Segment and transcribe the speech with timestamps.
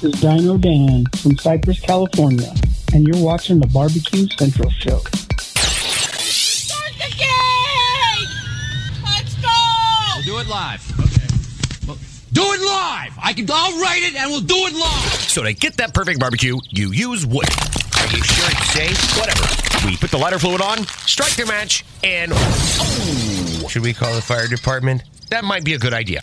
[0.00, 2.54] This is Dino Dan from Cypress, California,
[2.94, 4.98] and you're watching the Barbecue Central Show.
[6.20, 8.28] Start the game!
[9.02, 9.48] Let's go!
[10.14, 10.88] We'll do it live.
[11.00, 11.26] Okay.
[11.88, 11.98] Well,
[12.32, 13.18] do it live.
[13.20, 13.48] I can.
[13.50, 15.20] I'll write it, and we'll do it live.
[15.22, 17.48] So to get that perfect barbecue, you use wood.
[17.98, 19.18] Are you sure it's safe?
[19.18, 19.48] Whatever.
[19.84, 24.22] We put the lighter fluid on, strike the match, and oh, should we call the
[24.22, 25.02] fire department?
[25.30, 26.20] That might be a good idea.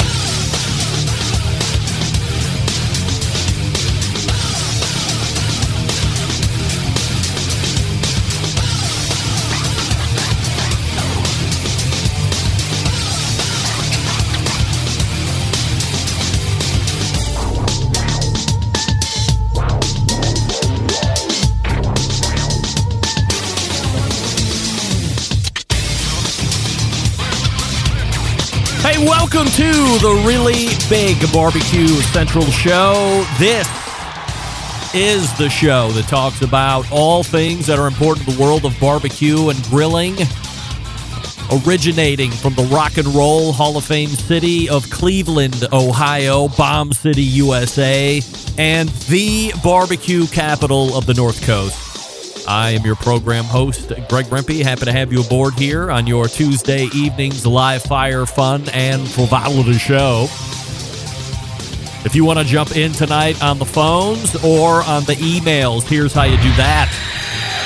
[29.36, 33.26] Welcome to the really big Barbecue Central show.
[33.38, 33.68] This
[34.94, 38.80] is the show that talks about all things that are important in the world of
[38.80, 40.16] barbecue and grilling,
[41.52, 47.24] originating from the Rock and Roll Hall of Fame city of Cleveland, Ohio, Bomb City,
[47.24, 48.22] USA,
[48.58, 51.85] and the barbecue capital of the North Coast.
[52.48, 54.64] I am your program host, Greg Rempe.
[54.64, 59.74] Happy to have you aboard here on your Tuesday evening's live fire fun and frivolity
[59.74, 60.28] show.
[62.06, 66.14] If you want to jump in tonight on the phones or on the emails, here's
[66.14, 66.92] how you do that.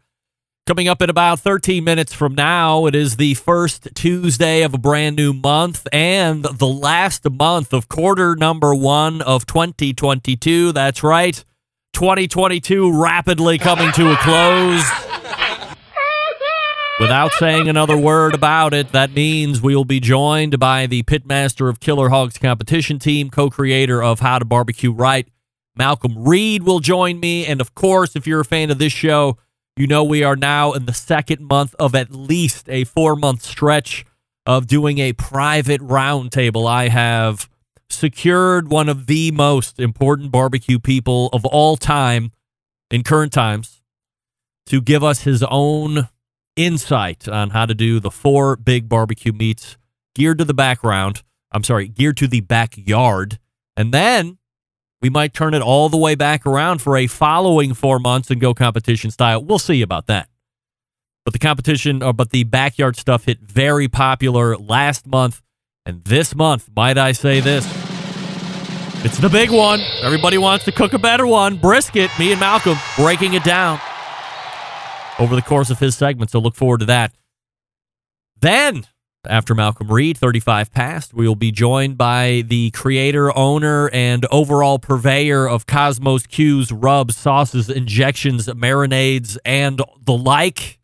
[0.66, 4.78] Coming up in about 13 minutes from now, it is the first Tuesday of a
[4.78, 10.70] brand new month and the last month of quarter number one of 2022.
[10.70, 11.44] That's right.
[11.94, 14.84] 2022 rapidly coming to a close.
[17.00, 21.70] Without saying another word about it, that means we will be joined by the pitmaster
[21.70, 25.26] of Killer Hogs competition team, co creator of How to Barbecue Right.
[25.78, 27.46] Malcom Reed will join me.
[27.46, 29.38] And of course, if you're a fan of this show,
[29.78, 33.44] you know we are now in the second month of at least a four month
[33.44, 34.04] stretch
[34.44, 36.68] of doing a private roundtable.
[36.68, 37.48] I have
[37.88, 42.32] secured one of the most important barbecue people of all time
[42.90, 43.80] in current times
[44.66, 46.10] to give us his own
[46.64, 49.76] insight on how to do the four big barbecue meats
[50.14, 51.22] geared to the background.
[51.52, 53.38] I'm sorry, geared to the backyard.
[53.76, 54.38] And then
[55.00, 58.40] we might turn it all the way back around for a following four months and
[58.40, 59.42] go competition style.
[59.42, 60.28] We'll see about that.
[61.24, 65.42] But the competition, or but the backyard stuff hit very popular last month.
[65.86, 67.66] And this month, might I say this?
[69.02, 69.80] It's the big one.
[70.02, 71.56] Everybody wants to cook a better one.
[71.56, 73.80] Brisket, me and Malcom breaking it down
[75.20, 76.30] over the course of his segment.
[76.30, 77.12] So look forward to that.
[78.40, 78.86] Then,
[79.28, 84.78] after Malcom Reed, 35 past, we will be joined by the creator, owner, and overall
[84.78, 90.78] purveyor of Kosmo's Q's rubs, sauces, injections, marinades, and the like.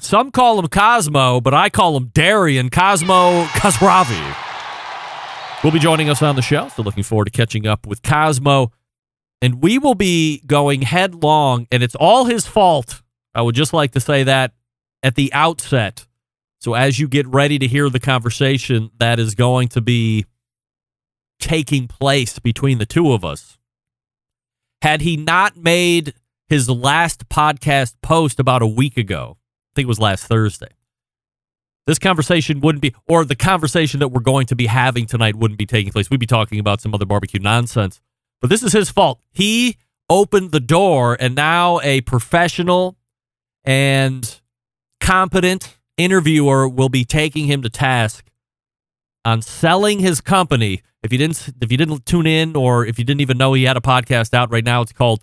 [0.00, 4.44] Some call him Kosmo, but I call him Darian Kosmo Khosravi.
[5.64, 8.70] Will be joining us on the show, so looking forward to catching up with Kosmo.
[9.40, 13.02] And we will be going headlong, and it's all his fault.
[13.38, 14.52] I would just like to say that
[15.00, 16.08] at the outset.
[16.60, 20.26] So as you get ready to hear the conversation that is going to be
[21.38, 23.56] taking place between the two of us,
[24.82, 26.14] had he not made
[26.48, 30.74] his last podcast post about a week ago, I think it was last Thursday,
[31.86, 35.58] this conversation wouldn't be, or the conversation that we're going to be having tonight wouldn't
[35.58, 36.10] be taking place.
[36.10, 38.00] We'd be talking about some other barbecue nonsense.
[38.40, 39.20] But this is his fault.
[39.30, 39.76] He
[40.10, 42.97] opened the door, and now a professional
[43.68, 44.40] and
[44.98, 48.24] competent interviewer will be taking him to task
[49.26, 50.80] on selling his company.
[51.02, 53.64] If you didn't, if you didn't tune in, or if you didn't even know he
[53.64, 55.22] had a podcast out right now, it's called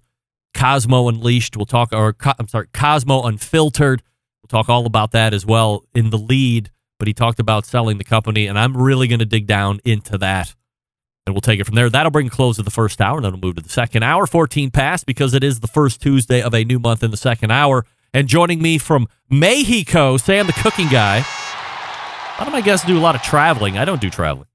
[0.54, 1.58] Kosmo Unleashed.
[1.58, 4.04] We'll talk, or I'm sorry, Kosmo Unfiltered.
[4.44, 6.70] We'll talk all about that as well in the lead.
[7.00, 10.20] But he talked about selling the company, and I'm really going to dig down into
[10.20, 10.54] that.
[11.26, 11.90] And we'll take it from there.
[11.90, 14.28] That'll bring close to the first hour, and then we'll move to the second hour.
[14.28, 17.50] 14 past because it is the first Tuesday of a new month in the second
[17.50, 17.86] hour.
[18.16, 21.18] And joining me from Mexico, Sam, the cooking guy.
[21.18, 23.78] A lot of my guests do a lot of traveling.
[23.78, 24.48] I don't do traveling.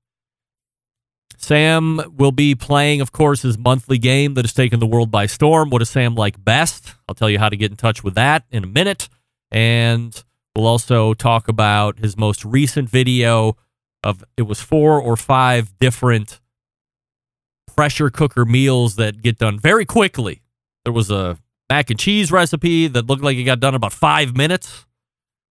[1.36, 5.26] Sam will be playing, of course, his monthly game that has taken the world by
[5.26, 5.68] storm.
[5.68, 6.94] What does Sam like best?
[7.06, 9.10] I'll tell you how to get in touch with that in a minute.
[9.50, 10.24] And
[10.56, 13.58] we'll also talk about his most recent video
[14.02, 16.40] of it was four or five different
[17.76, 20.40] pressure cooker meals that get done very quickly.
[20.84, 21.36] There was a
[21.70, 24.84] mac and cheese recipe that looked like it got done in about five minutes.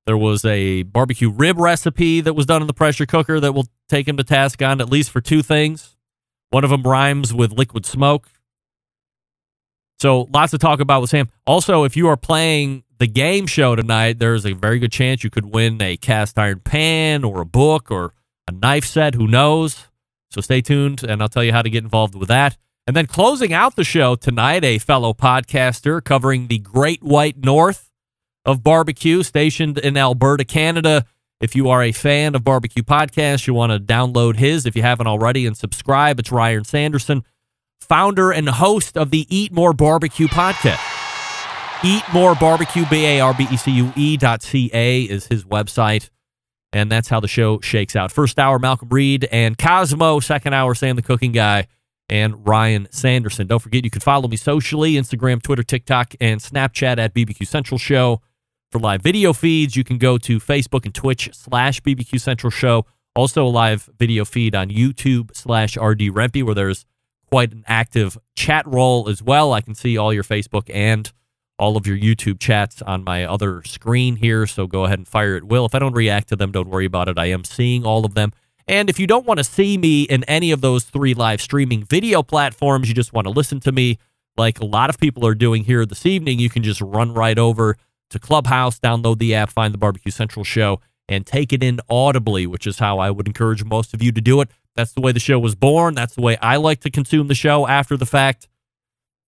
[0.06, 3.68] There was a barbecue rib recipe that was done in the pressure cooker that will
[3.88, 5.96] take him to task on at least for two things.
[6.50, 8.28] One of them rhymes with liquid smoke.
[10.00, 11.30] So lots to talk about with Sam.
[11.46, 15.30] Also, if you are playing the game show tonight, there's a very good chance you
[15.30, 18.14] could win a cast iron pan or a book or
[18.48, 19.14] a knife set.
[19.14, 19.88] Who knows?
[20.32, 22.58] So stay tuned, and I'll tell you how to get involved with that.
[22.90, 27.92] And then closing out the show tonight, a fellow podcaster covering the Great White North
[28.46, 31.06] of barbecue, stationed in Alberta, Canada.
[31.40, 34.82] If you are a fan of barbecue podcasts, you want to download his if you
[34.82, 36.20] haven't already and subscribe.
[36.20, 37.24] It's Ryan Sanderson,
[37.80, 40.82] founder and host of the Eat More Barbecue podcast.
[41.84, 45.28] Eat More Barbecue, B A R B E C U E dot C A is
[45.28, 46.10] his website.
[46.74, 48.12] And that's how the show shakes out.
[48.12, 50.24] First hour, Malcom Reed and Kosmo.
[50.24, 51.68] Second hour, Sam the Cooking Guy
[52.10, 53.48] and Ryan Sanderson.
[53.48, 57.78] Don't forget, you can follow me socially Instagram, Twitter, TikTok, and Snapchat at BBQ Central
[57.78, 58.22] Show.
[58.72, 62.86] For live video feeds, you can go to Facebook and Twitch slash BBQ Central Show.
[63.16, 66.86] Also, a live video feed on YouTube slash RD Rempe, where there's
[67.30, 69.54] quite an active chat roll as well.
[69.54, 71.12] I can see all your Facebook and
[71.58, 74.48] all of your YouTube chats on my other screen here.
[74.48, 75.66] So go ahead and fire at will.
[75.66, 77.20] If I don't react to them, don't worry about it.
[77.20, 78.32] I am seeing all of them.
[78.70, 81.84] And if you don't want to see me in any of those three live streaming
[81.84, 83.98] video platforms, you just want to listen to me
[84.38, 87.40] like a lot of people are doing here this evening, you can just run right
[87.40, 87.78] over
[88.12, 92.46] to Clubhouse, download the app, find the Barbecue Central show, and take it in audibly,
[92.46, 94.50] which is how I would encourage most of you to do it.
[94.76, 95.96] That's the way the show was born.
[95.96, 98.48] That's the way I like to consume the show after the fact.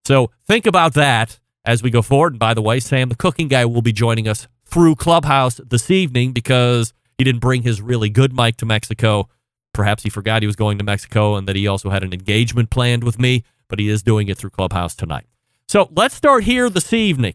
[0.06, 2.34] So think about that as we go forward.
[2.34, 5.90] And by the way, Sam, the cooking guy, will be joining us through Clubhouse this
[5.90, 9.28] evening because he didn't bring his really good mic to Mexico.
[9.72, 12.68] Perhaps he forgot he was going to Mexico and that he also had an engagement
[12.68, 15.26] planned with me, but he is doing it through Clubhouse tonight.
[15.68, 17.34] So let's start here this evening.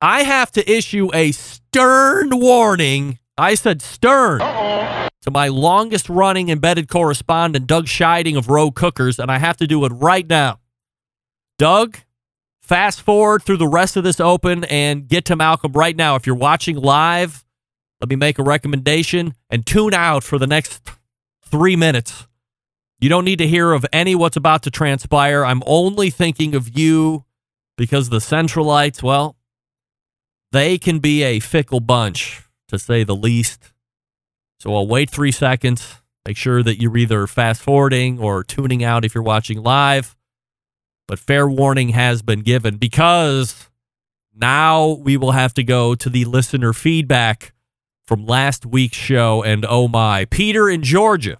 [0.00, 3.18] I have to issue a stern warning.
[3.36, 9.28] I said stern to my longest running embedded correspondent, Doug Scheiding of Rogue Cookers, and
[9.28, 10.60] I have to do it right now.
[11.58, 11.98] Doug,
[12.62, 16.14] fast forward through the rest of this open and get to Malcom right now.
[16.14, 17.43] If you're watching live,
[18.00, 20.82] let me make a recommendation and tune out for the next
[21.44, 22.26] three minutes.
[23.00, 25.44] You don't need to hear of any what's about to transpire.
[25.44, 27.24] I'm only thinking of you
[27.76, 29.36] because the Centralites, well,
[30.52, 33.72] they can be a fickle bunch, to say the least.
[34.60, 36.02] So I'll wait three seconds.
[36.26, 40.16] Make sure that you're either fast forwarding or tuning out if you're watching live.
[41.06, 43.68] But fair warning has been given because
[44.34, 47.53] now we will have to go to the listener feedback
[48.06, 49.42] from last week's show.
[49.42, 51.38] And oh my, Peter in Georgia.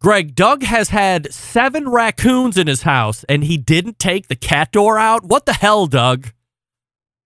[0.00, 4.70] Greg, Doug has had seven raccoons in his house and he didn't take the cat
[4.70, 5.24] door out.
[5.24, 6.28] What the hell, Doug?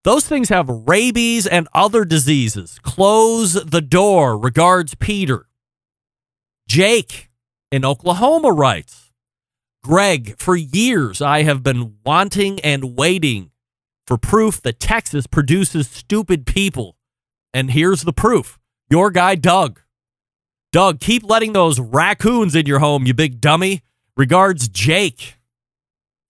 [0.04, 2.78] Those things have rabies and other diseases.
[2.82, 4.38] Close the door.
[4.38, 5.46] Regards, Peter.
[6.66, 7.30] Jake
[7.70, 9.10] in Oklahoma writes
[9.84, 13.50] Greg, for years I have been wanting and waiting
[14.06, 16.96] for proof that Texas produces stupid people.
[17.54, 18.58] And here's the proof
[18.90, 19.80] your guy, Doug.
[20.72, 23.82] Doug, keep letting those raccoons in your home, you big dummy.
[24.16, 25.36] Regards, Jake.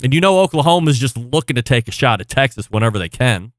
[0.03, 3.09] And you know Oklahoma is just looking to take a shot at Texas whenever they
[3.09, 3.53] can.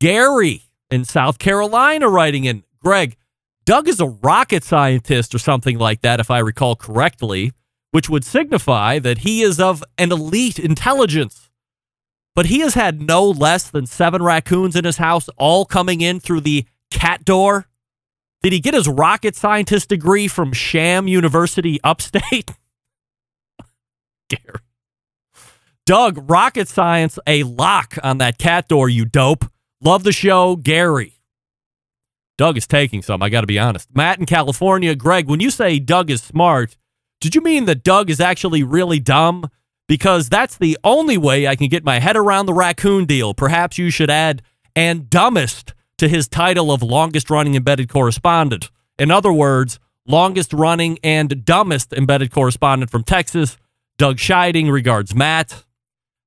[0.00, 3.16] Gary in South Carolina writing in Greg,
[3.64, 7.52] Doug is a rocket scientist or something like that, if I recall correctly,
[7.90, 11.43] which would signify that he is of an elite intelligence.
[12.34, 16.18] But he has had no less than seven raccoons in his house, all coming in
[16.20, 17.66] through the cat door.
[18.42, 22.50] Did he get his rocket scientist degree from Sham University upstate?
[24.28, 24.60] Gary.
[25.86, 29.44] Doug, rocket science, a lock on that cat door, you dope.
[29.82, 31.20] Love the show, Gary.
[32.36, 33.94] Doug is taking some, I got to be honest.
[33.94, 36.76] Matt in California, Greg, when you say Doug is smart,
[37.20, 39.48] did you mean that Doug is actually really dumb?
[39.86, 43.34] Because that's the only way I can get my head around the raccoon deal.
[43.34, 44.42] Perhaps you should add
[44.74, 48.70] and dumbest to his title of longest running embedded correspondent.
[48.98, 53.58] In other words, longest running and dumbest embedded correspondent from Texas.
[53.98, 55.64] Doug Scheiding regards Matt.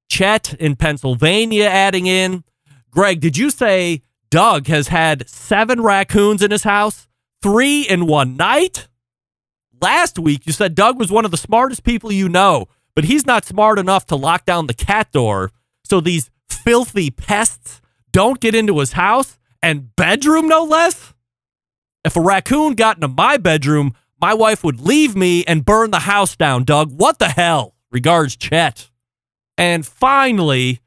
[0.09, 2.43] Chet in Pennsylvania adding in.
[2.91, 7.07] Greg, did you say Doug has had seven raccoons in his house?
[7.41, 8.87] Three in one night?
[9.79, 13.27] Last week, you said Doug was one of the smartest people you know, but he's
[13.27, 15.51] not smart enough to lock down the cat door
[15.83, 17.79] so these filthy pests
[18.11, 21.13] don't get into his house and bedroom, no less?
[22.03, 25.99] If a raccoon got into my bedroom, my wife would leave me and burn the
[25.99, 26.91] house down, Doug.
[26.91, 27.75] What the hell?
[27.91, 28.89] Regards, Chet.
[29.59, 30.79] And finally,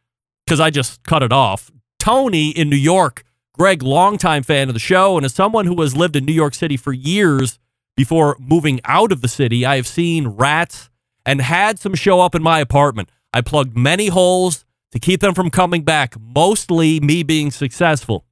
[0.45, 4.81] because I just cut it off, Tony in New York, Greg, longtime fan of the
[4.81, 7.61] show, and as someone who has lived in New York City for years
[7.97, 10.90] before moving out of the city, I have seen rats
[11.31, 13.09] and had some show up in my apartment.
[13.33, 18.25] I plugged many holes to keep them from coming back, mostly me being successful.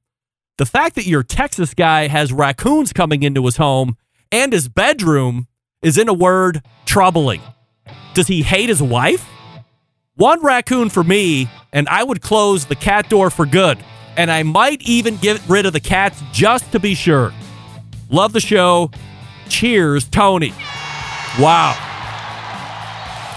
[0.57, 3.95] The fact that your Texas guy has raccoons coming into his home
[4.33, 5.47] and his bedroom
[5.81, 7.41] is, in a word, troubling.
[8.15, 9.25] Does he hate his wife?
[10.15, 13.77] One raccoon for me, and I would close the cat door for good.
[14.17, 17.31] And I might even get rid of the cats just to be sure.
[18.09, 18.91] Love the show.
[19.47, 20.51] Cheers, Tony.
[21.39, 21.88] Wow.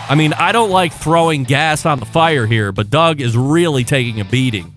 [0.09, 3.85] I mean, I don't like throwing gas on the fire here, but Doug is really
[3.85, 4.73] taking a beating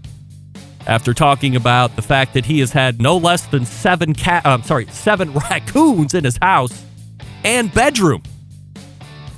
[0.88, 4.50] after talking about the fact that he has had no less than seven cat, uh,
[4.50, 6.84] I'm sorry, seven raccoons in his house
[7.44, 8.24] and bedroom.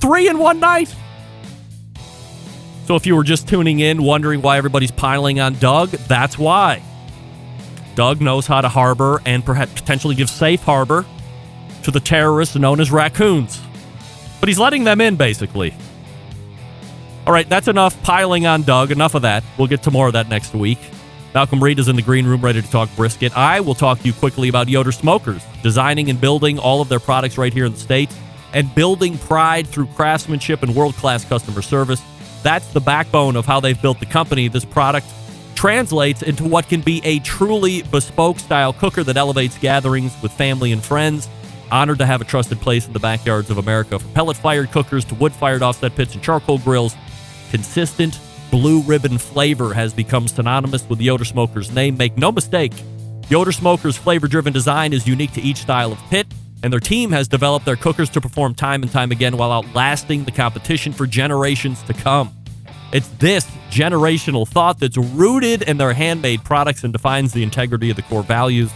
[0.00, 0.94] Three in one night.
[2.86, 6.82] So if you were just tuning in, wondering why everybody's piling on Doug, that's why.
[7.94, 11.04] Doug knows how to harbor and perhaps potentially give safe harbor
[11.82, 13.60] to the terrorists known as raccoons.
[14.40, 15.74] But he's letting them in, basically.
[17.26, 18.90] All right, that's enough piling on Doug.
[18.90, 19.44] Enough of that.
[19.58, 20.78] We'll get to more of that next week.
[21.34, 23.36] Malcom Reed is in the green room ready to talk brisket.
[23.36, 27.00] I will talk to you quickly about Yoder Smokers, designing and building all of their
[27.00, 28.16] products right here in the States
[28.54, 32.02] and building pride through craftsmanship and world class customer service.
[32.42, 34.48] That's the backbone of how they've built the company.
[34.48, 35.06] This product
[35.54, 40.72] translates into what can be a truly bespoke style cooker that elevates gatherings with family
[40.72, 41.28] and friends.
[41.70, 43.98] Honored to have a trusted place in the backyards of America.
[43.98, 46.94] From pellet fired cookers to wood fired offset pits and charcoal grills,
[47.50, 48.18] consistent
[48.50, 51.96] blue ribbon flavor has become synonymous with the Yoder Smoker's name.
[51.96, 52.72] Make no mistake,
[53.28, 56.26] Yoder Smoker's flavor driven design is unique to each style of pit,
[56.62, 60.24] and their team has developed their cookers to perform time and time again while outlasting
[60.24, 62.34] the competition for generations to come.
[62.90, 67.96] It's this generational thought that's rooted in their handmade products and defines the integrity of
[67.96, 68.72] the core values.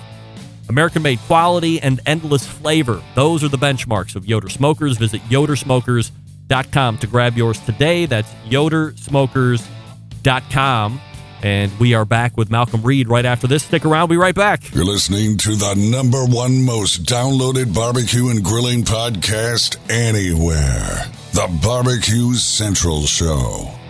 [0.69, 3.03] American made quality and endless flavor.
[3.15, 4.97] Those are the benchmarks of Yoder Smokers.
[4.97, 8.07] Visit yodersmokers.com to grab yours today.
[8.07, 11.01] That's yodersmokers.com.
[11.45, 13.65] And we are back with Malcom Reed right after this.
[13.65, 14.09] Stick around.
[14.09, 14.73] We'll be right back.
[14.73, 21.05] You're listening to the number one most downloaded barbecue and grilling podcast anywhere.
[21.33, 23.82] The Barbecue Central Show.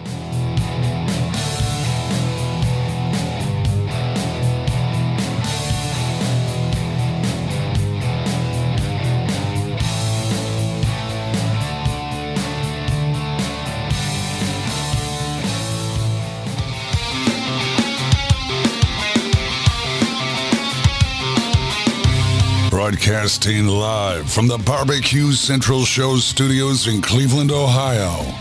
[23.04, 28.32] Broadcasting live from the Barbecue Central Show studios in Cleveland, Ohio.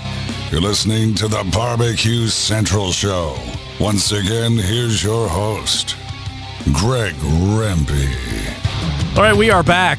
[0.51, 3.35] You're listening to the Barbecue Central Show.
[3.79, 5.95] Once again, here's your host,
[6.73, 9.17] Greg Rempe.
[9.17, 9.97] All right, we are back.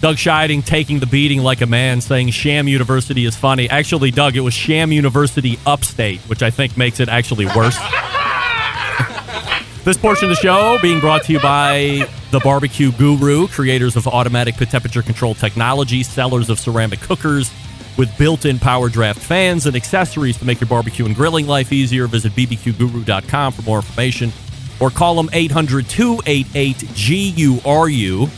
[0.00, 3.70] Doug Scheiding taking the beating like a man, saying Sham University is funny.
[3.70, 7.78] Actually, Doug, it was Sham University Upstate, which I think makes it actually worse.
[9.84, 14.08] this portion of the show being brought to you by the Barbecue Guru, creators of
[14.08, 17.52] automatic temperature control technology, sellers of ceramic cookers
[17.96, 22.08] with built-in power draft fans and accessories to make your barbecue and grilling life easier.
[22.08, 24.32] Visit bbqguru.com for more information
[24.80, 28.28] or call them 800-288-GURU.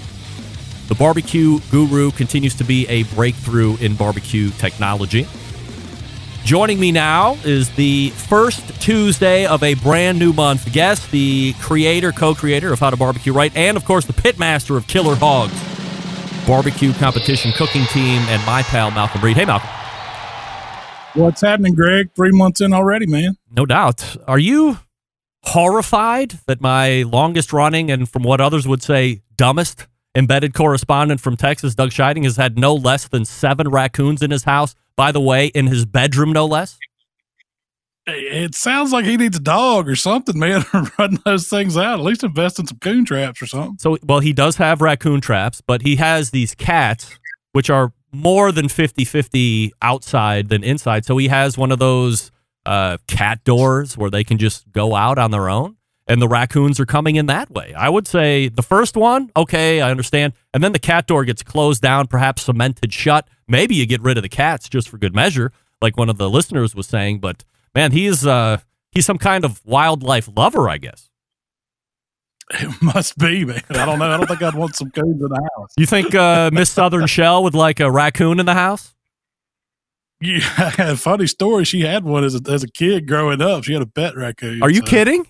[0.88, 5.26] The Barbecue Guru continues to be a breakthrough in barbecue technology.
[6.46, 12.12] Joining me now is the first Tuesday of a brand new month guest, the creator,
[12.12, 15.52] co creator of How to Barbecue Right, and of course, the pitmaster of Killer Hogs,
[16.46, 19.36] barbecue competition cooking team, and my pal, Malcom Reed.
[19.36, 19.68] Hey, Malcom.
[21.16, 22.10] What's happening, Greg?
[22.14, 23.36] Three months in already, man.
[23.50, 24.16] No doubt.
[24.28, 24.78] Are you
[25.42, 31.36] horrified that my longest running and, from what others would say, dumbest embedded correspondent from
[31.36, 34.74] Texas, Doug Scheiding, has had no less than seven raccoons in his house?
[34.96, 36.78] By the way, in his bedroom, no less?
[38.08, 41.98] It sounds like he needs a dog or something, man, to run those things out.
[42.00, 43.76] At least invest in some coon traps or something.
[43.78, 47.18] So, well, he does have raccoon traps, but he has these cats,
[47.52, 51.04] which are more than 50 50 outside than inside.
[51.04, 52.30] So he has one of those
[52.64, 55.76] uh, cat doors where they can just go out on their own.
[56.08, 57.74] And the raccoons are coming in that way.
[57.74, 60.34] I would say the first one, okay, I understand.
[60.54, 63.26] And then the cat door gets closed down, perhaps cemented shut.
[63.48, 65.50] Maybe you get rid of the cats just for good measure,
[65.82, 67.18] like one of the listeners was saying.
[67.18, 67.44] But
[67.74, 68.58] man, he's uh,
[68.92, 71.10] he's some kind of wildlife lover, I guess.
[72.50, 73.62] It must be, man.
[73.70, 74.04] I don't know.
[74.08, 75.72] I don't think I'd want some coons in the house.
[75.76, 78.94] You think uh, Miss Southern Shell would like a raccoon in the house?
[80.20, 81.64] Yeah, funny story.
[81.64, 83.64] She had one as a, as a kid growing up.
[83.64, 84.62] She had a pet raccoon.
[84.62, 85.26] Are you so- kidding?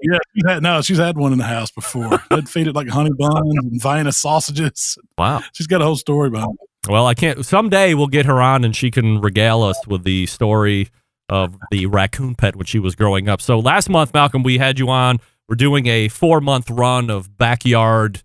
[0.00, 2.22] Yeah, she's had, no, she's had one in the house before.
[2.30, 4.96] They'd feed it like honey buns and Vienna sausages.
[5.16, 5.42] Wow.
[5.52, 6.90] She's got a whole story behind it.
[6.90, 7.44] Well, I can't.
[7.44, 10.88] Someday we'll get her on and she can regale us with the story
[11.28, 13.40] of the raccoon pet when she was growing up.
[13.40, 15.18] So last month, Malcom, we had you on.
[15.48, 18.22] We're doing a four month run of backyard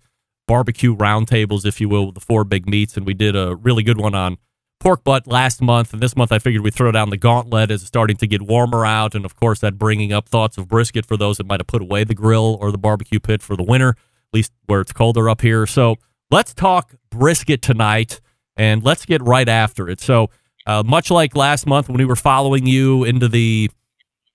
[0.47, 2.95] barbecue roundtables, if you will, with the four big meats.
[2.95, 4.37] And we did a really good one on
[4.83, 5.93] pork butt last month.
[5.93, 8.41] And this month, I figured we'd throw down the gauntlet as it's starting to get
[8.41, 9.15] warmer out.
[9.15, 11.81] And of course, that bringing up thoughts of brisket for those that might have put
[11.81, 15.29] away the grill or the barbecue pit for the winter, at least where it's colder
[15.29, 15.65] up here.
[15.65, 15.95] So
[16.29, 18.19] let's talk brisket tonight
[18.57, 20.01] and let's get right after it.
[20.01, 20.29] So,
[20.67, 23.71] uh, much like last month when we were following you into the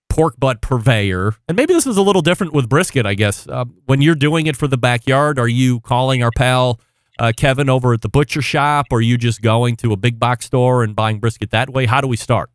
[0.09, 3.47] pork butt purveyor, and maybe this is a little different with brisket, I guess.
[3.47, 6.81] Uh, when you're doing it for the backyard, are you calling our pal
[7.19, 10.19] uh, Kevin over at the butcher shop, or are you just going to a big
[10.19, 11.87] box store and buying brisket that way?
[11.87, 12.51] How do we start?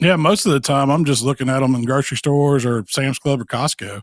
[0.00, 3.18] Yeah, most of the time I'm just looking at them in grocery stores or Sam's
[3.18, 4.00] Club or Costco.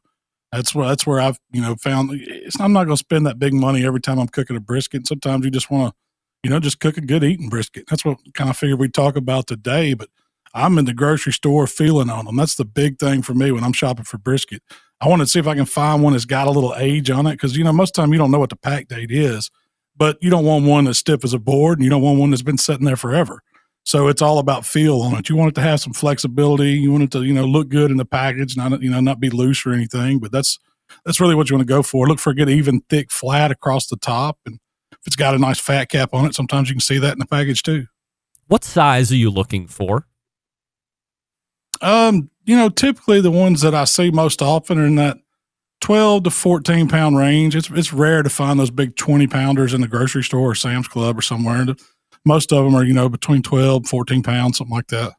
[0.51, 2.11] That's where that's where I've you know found.
[2.59, 5.07] I'm not going to spend that big money every time I'm cooking a brisket.
[5.07, 5.97] Sometimes you just want to,
[6.43, 7.85] you know, just cook a good eating brisket.
[7.89, 9.93] That's what kind of figured we'd talk about today.
[9.93, 10.09] But
[10.53, 12.37] I'm in the grocery store feeling on them.
[12.37, 14.61] That's the big thing for me when I'm shopping for brisket.
[14.99, 17.27] I wanted to see if I can find one that's got a little age on
[17.27, 19.11] it because you know most of the time you don't know what the pack date
[19.11, 19.51] is,
[19.95, 22.31] but you don't want one that's stiff as a board and you don't want one
[22.31, 23.41] that's been sitting there forever.
[23.83, 25.29] So it's all about feel on it.
[25.29, 26.71] You want it to have some flexibility.
[26.71, 29.19] You want it to, you know, look good in the package, not you know, not
[29.19, 30.19] be loose or anything.
[30.19, 30.59] But that's
[31.05, 32.07] that's really what you want to go for.
[32.07, 34.59] Look for a good, even, thick, flat across the top, and
[34.91, 37.19] if it's got a nice fat cap on it, sometimes you can see that in
[37.19, 37.85] the package too.
[38.47, 40.05] What size are you looking for?
[41.81, 45.19] Um, you know, typically the ones that I see most often are in that
[45.81, 47.55] twelve to fourteen pound range.
[47.55, 50.87] It's it's rare to find those big twenty pounders in the grocery store or Sam's
[50.87, 51.65] Club or somewhere.
[52.25, 55.13] Most of them are, you know, between 12, 14 pounds, something like that.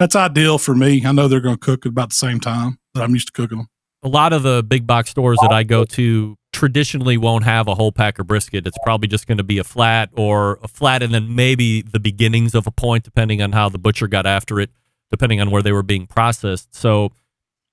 [0.00, 1.06] That's ideal for me.
[1.06, 3.32] I know they're going to cook at about the same time that I'm used to
[3.32, 3.68] cooking them.
[4.02, 7.76] A lot of the big box stores that I go to traditionally won't have a
[7.76, 8.66] whole pack of brisket.
[8.66, 12.00] It's probably just going to be a flat or a flat and then maybe the
[12.00, 14.70] beginnings of a point, depending on how the butcher got after it,
[15.10, 16.74] depending on where they were being processed.
[16.74, 17.12] So,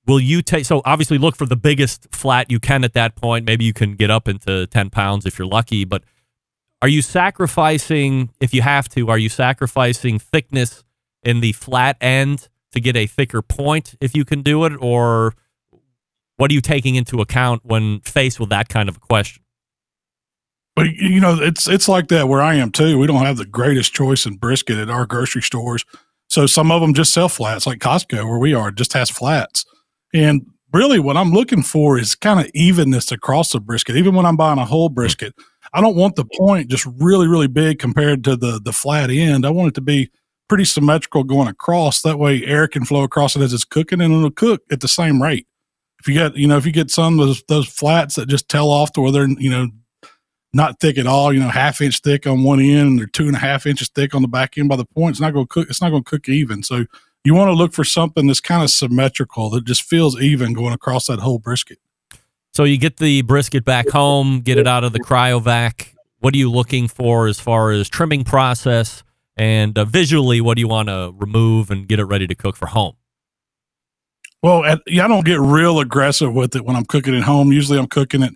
[0.08, 3.46] will you take, so obviously look for the biggest flat you can at that point.
[3.46, 6.04] Maybe you can get up into 10 pounds if you're lucky, but
[6.82, 10.84] are you sacrificing, if you have to, are you sacrificing thickness
[11.24, 14.74] in the flat end to get a thicker point if you can do it?
[14.80, 15.34] Or
[16.38, 19.42] what are you taking into account when faced with that kind of a question?
[20.76, 23.00] But you know, it's it's like that where I am too.
[23.00, 25.86] We don't have the greatest choice in brisket at our grocery stores,
[26.30, 29.66] so some of them just sell flats, like Costco, where we are, just has flats.
[30.14, 33.96] And really, what I'm looking for is kind of evenness across the brisket.
[33.96, 35.34] Even when I'm buying a whole brisket,
[35.74, 39.46] I don't want the point just really, really big compared to the the flat end.
[39.46, 40.10] I want it to be
[40.48, 42.02] pretty symmetrical going across.
[42.02, 44.88] That way, air can flow across it as it's cooking, and it'll cook at the
[44.88, 45.48] same rate.
[46.00, 48.70] If you get, you know, if you get some those those flats that just tell
[48.70, 49.68] off to where they're, you know,
[50.56, 53.28] not thick at all, you know, half inch thick on one end and they're two
[53.28, 55.46] and a half inches thick on the back end by the point, it's not going
[55.46, 55.70] to cook.
[55.70, 56.64] It's not going to cook even.
[56.64, 56.86] So
[57.26, 60.74] you want to look for something that's kind of symmetrical that just feels even going
[60.74, 61.80] across that whole brisket.
[62.54, 65.90] So you get the brisket back home, get it out of the cryovac.
[66.20, 69.04] What are you looking for as far as trimming process
[69.36, 70.40] and uh, visually?
[70.40, 72.94] What do you want to remove and get it ready to cook for home?
[74.42, 77.52] Well, at, yeah, I don't get real aggressive with it when I'm cooking at home.
[77.52, 78.34] Usually, I'm cooking it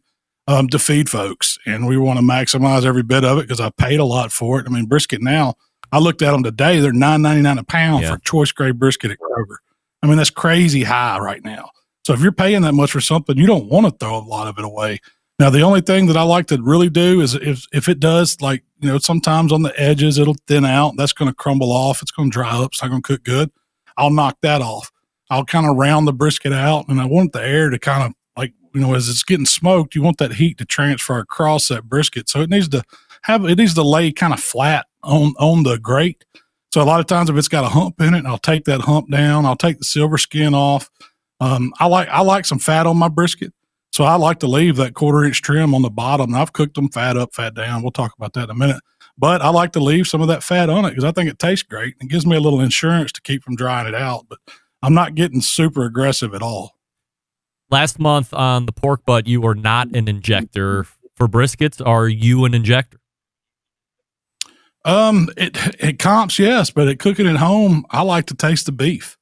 [0.49, 3.69] um, to feed folks, and we want to maximize every bit of it because I
[3.69, 4.65] paid a lot for it.
[4.67, 5.53] I mean, brisket now.
[5.91, 8.15] I looked at them today; they're nine ninety nine a pound Yeah.
[8.15, 9.57] for choice grade brisket at Kroger.
[10.03, 11.69] I mean, that's crazy high right now.
[12.03, 14.47] So if you're paying that much for something, you don't want to throw a lot
[14.47, 14.99] of it away.
[15.37, 18.41] Now, the only thing that I like to really do is if if it does,
[18.41, 20.95] like you know, sometimes on the edges it'll thin out.
[20.97, 22.01] That's going to crumble off.
[22.01, 22.71] It's going to dry up.
[22.71, 23.51] It's not going to cook good.
[23.97, 24.91] I'll knock that off.
[25.29, 28.13] I'll kind of round the brisket out, and I want the air to kind of
[28.73, 32.29] you know, as it's getting smoked, you want that heat to transfer across that brisket.
[32.29, 32.83] So it needs to
[33.23, 36.25] have it needs to lay kind of flat on on the grate.
[36.73, 38.81] So a lot of times, if it's got a hump in it, I'll take that
[38.81, 39.45] hump down.
[39.45, 40.89] I'll take the silver skin off.
[41.39, 43.53] Um, I like I like some fat on my brisket,
[43.91, 46.35] so I like to leave that quarter inch trim on the bottom.
[46.35, 47.81] I've cooked them fat up, fat down.
[47.81, 48.81] We'll talk about that in a minute.
[49.17, 51.39] But I like to leave some of that fat on it because I think it
[51.39, 51.95] tastes great.
[51.99, 54.27] It gives me a little insurance to keep from drying it out.
[54.29, 54.39] But
[54.81, 56.78] I'm not getting super aggressive at all.
[57.71, 61.85] Last month on the pork butt, you were not an injector for briskets.
[61.85, 62.99] Are you an injector?
[64.85, 68.71] Um, it it comps, yes, but at cooking at home, I like to taste the
[68.71, 69.17] beef,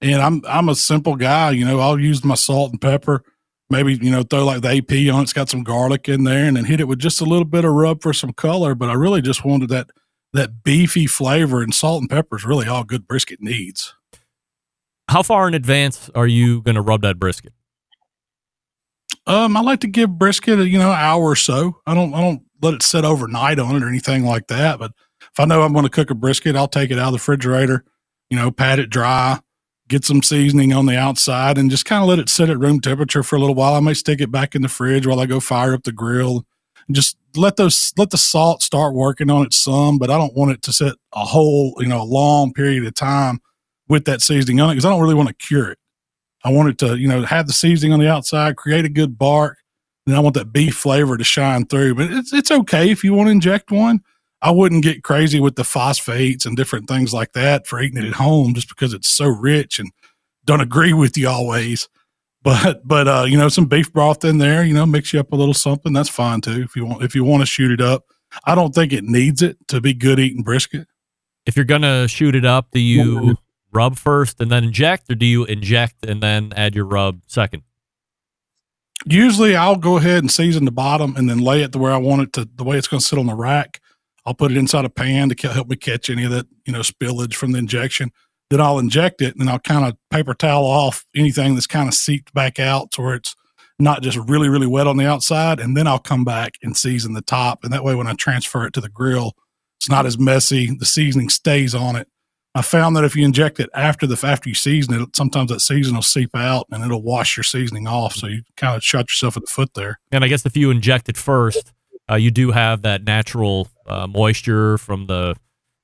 [0.00, 1.50] and I'm I'm a simple guy.
[1.52, 3.24] You know, I'll use my salt and pepper.
[3.70, 5.22] maybe you know throw like the AP on it.
[5.24, 7.64] It's got some garlic in there, and then hit it with just a little bit
[7.64, 8.74] of rub for some color.
[8.74, 9.90] But I really just wanted that
[10.34, 13.94] that beefy flavor, and salt and pepper is really all good brisket needs.
[15.08, 17.52] How far in advance are you going to rub that brisket?
[19.30, 21.76] Um, I like to give brisket, you know, an hour or so.
[21.86, 24.80] I don't, I don't let it sit overnight on it or anything like that.
[24.80, 24.90] But
[25.20, 27.18] if I know I'm going to cook a brisket, I'll take it out of the
[27.18, 27.84] refrigerator,
[28.28, 29.38] you know, pat it dry,
[29.86, 32.80] get some seasoning on the outside, and just kind of let it sit at room
[32.80, 33.74] temperature for a little while.
[33.74, 36.44] I may stick it back in the fridge while I go fire up the grill.
[36.88, 40.34] And just let those, let the salt start working on it some, but I don't
[40.34, 43.38] want it to sit a whole, you know, a long period of time
[43.86, 45.78] with that seasoning on it because I don't really want to cure it.
[46.44, 49.18] I want it to, you know, have the seasoning on the outside, create a good
[49.18, 49.58] bark.
[50.06, 51.94] Then I want that beef flavor to shine through.
[51.94, 54.02] But it's it's okay if you want to inject one.
[54.42, 58.08] I wouldn't get crazy with the phosphates and different things like that for eating it
[58.08, 59.90] at home just because it's so rich and
[60.46, 61.88] don't agree with you always.
[62.42, 65.32] But but uh, you know, some beef broth in there, you know, mix you up
[65.32, 65.92] a little something.
[65.92, 68.04] That's fine too if you want if you want to shoot it up.
[68.44, 70.86] I don't think it needs it to be good eating brisket.
[71.46, 73.36] If you're going to shoot it up, do you
[73.72, 77.62] rub first and then inject, or do you inject and then add your rub second?
[79.06, 81.96] Usually, I'll go ahead and season the bottom and then lay it to where I
[81.96, 83.80] want it to, the way it's going to sit on the rack.
[84.26, 86.80] I'll put it inside a pan to help me catch any of that, you know,
[86.80, 88.12] spillage from the injection.
[88.50, 91.88] Then I'll inject it and then I'll kind of paper towel off anything that's kind
[91.88, 93.34] of seeped back out to where it's
[93.78, 95.60] not just really, really wet on the outside.
[95.60, 97.64] And then I'll come back and season the top.
[97.64, 99.32] And that way, when I transfer it to the grill,
[99.78, 100.74] it's not as messy.
[100.76, 102.06] The seasoning stays on it
[102.54, 105.60] I found that if you inject it after the after you season it, sometimes that
[105.60, 108.14] season will seep out and it'll wash your seasoning off.
[108.14, 110.00] So you kind of shot yourself in the foot there.
[110.10, 111.72] And I guess if you inject it first,
[112.10, 115.36] uh, you do have that natural uh, moisture from the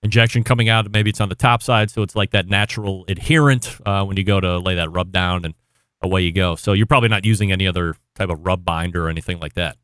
[0.02, 0.90] injection coming out.
[0.90, 4.24] Maybe it's on the top side, so it's like that natural adherent uh, when you
[4.24, 5.54] go to lay that rub down, and
[6.02, 6.56] away you go.
[6.56, 9.76] So you're probably not using any other type of rub binder or anything like that.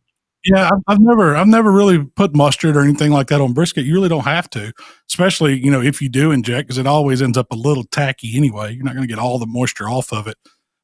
[0.45, 3.85] Yeah, I've, never, I've never really put mustard or anything like that on brisket.
[3.85, 4.73] You really don't have to,
[5.09, 8.37] especially you know if you do inject, because it always ends up a little tacky
[8.37, 8.75] anyway.
[8.75, 10.37] You're not going to get all the moisture off of it.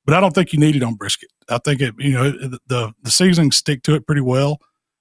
[0.07, 1.29] But I don't think you need it on brisket.
[1.51, 4.59] I think it, you know, the the seasonings stick to it pretty well,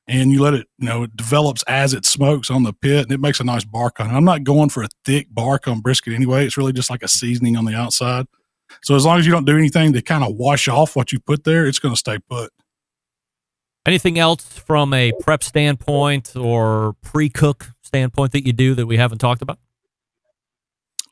[0.07, 3.11] and you let it, you know, it develops as it smokes on the pit, and
[3.11, 4.13] it makes a nice bark on it.
[4.13, 6.45] I'm not going for a thick bark on brisket anyway.
[6.45, 8.25] It's really just like a seasoning on the outside.
[8.81, 11.19] So as long as you don't do anything to kind of wash off what you
[11.19, 12.51] put there, it's going to stay put.
[13.87, 19.19] Anything else from a prep standpoint or pre-cook standpoint that you do that we haven't
[19.19, 19.59] talked about?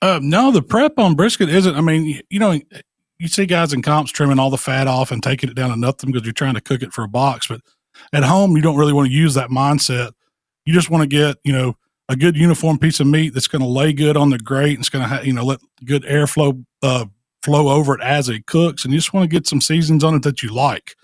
[0.01, 1.73] Uh, no, the prep on brisket isn't.
[1.73, 2.59] I mean, you know,
[3.17, 5.77] you see guys in comps trimming all the fat off and taking it down to
[5.77, 7.47] nothing because you're trying to cook it for a box.
[7.47, 7.61] But
[8.11, 10.11] at home, you don't really want to use that mindset.
[10.65, 11.77] You just want to get, you know,
[12.09, 14.79] a good uniform piece of meat that's going to lay good on the grate and
[14.79, 17.05] it's going to, ha- you know, let good airflow uh,
[17.41, 18.83] flow over it as it cooks.
[18.83, 20.97] And you just want to get some seasons on it that you like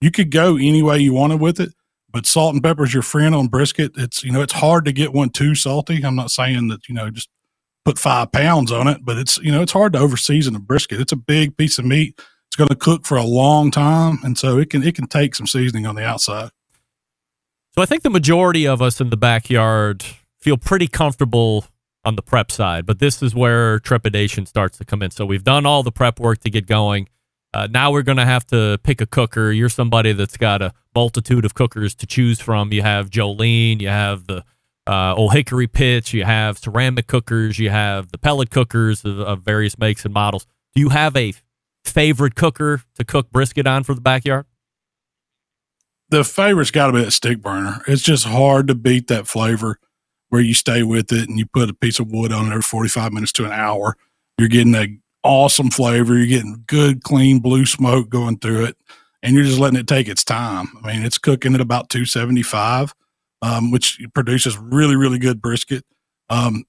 [0.00, 1.72] you could go any way you wanted with it,
[2.10, 3.92] but salt and pepper is your friend on brisket.
[3.96, 6.02] It's you know it's hard to get one too salty.
[6.04, 7.28] I'm not saying that you know just
[7.84, 10.60] put five pounds on it, but it's you know it's hard to over season a
[10.60, 11.00] brisket.
[11.00, 12.18] It's a big piece of meat.
[12.46, 15.34] It's going to cook for a long time, and so it can it can take
[15.34, 16.50] some seasoning on the outside.
[17.74, 20.04] So I think the majority of us in the backyard
[20.38, 21.66] feel pretty comfortable
[22.04, 25.10] on the prep side, but this is where trepidation starts to come in.
[25.10, 27.08] So we've done all the prep work to get going.
[27.54, 29.50] Uh, now we're going to have to pick a cooker.
[29.50, 32.72] You're somebody that's got a multitude of cookers to choose from.
[32.72, 34.44] You have Jolene, you have the
[34.86, 39.42] uh, old hickory pits, you have ceramic cookers, you have the pellet cookers of, of
[39.42, 40.46] various makes and models.
[40.74, 41.34] Do you have a
[41.84, 44.46] favorite cooker to cook brisket on for the backyard?
[46.10, 47.82] The favorite's got to be that stick burner.
[47.86, 49.78] It's just hard to beat that flavor
[50.30, 52.62] where you stay with it and you put a piece of wood on it every
[52.62, 53.96] 45 minutes to an hour.
[54.38, 54.88] You're getting that
[55.28, 56.16] awesome flavor.
[56.16, 58.76] You're getting good, clean blue smoke going through it,
[59.22, 60.68] and you're just letting it take its time.
[60.82, 62.94] I mean, it's cooking at about 275,
[63.42, 65.84] um, which produces really, really good brisket.
[66.30, 66.64] Um,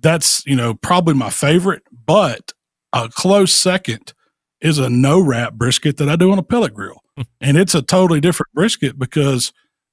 [0.00, 2.52] that's you know probably my favorite, but
[2.92, 4.12] a close second
[4.60, 7.22] is a no wrap brisket that I do on a pellet grill, hmm.
[7.40, 9.52] and it's a totally different brisket because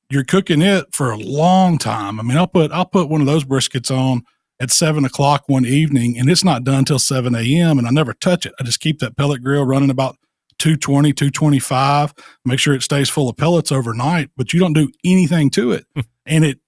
[0.09, 2.19] you're cooking it for a long time.
[2.19, 4.23] I mean, I'll put I'll put one of those briskets on
[4.59, 7.77] at seven o'clock one evening and it's not done until 7 a.m.
[7.77, 8.53] and I never touch it.
[8.59, 10.17] I just keep that pellet grill running about
[10.59, 12.13] 220, 225,
[12.45, 15.85] make sure it stays full of pellets overnight, but you don't do anything to it.
[15.95, 16.01] Hmm.
[16.25, 16.59] and it,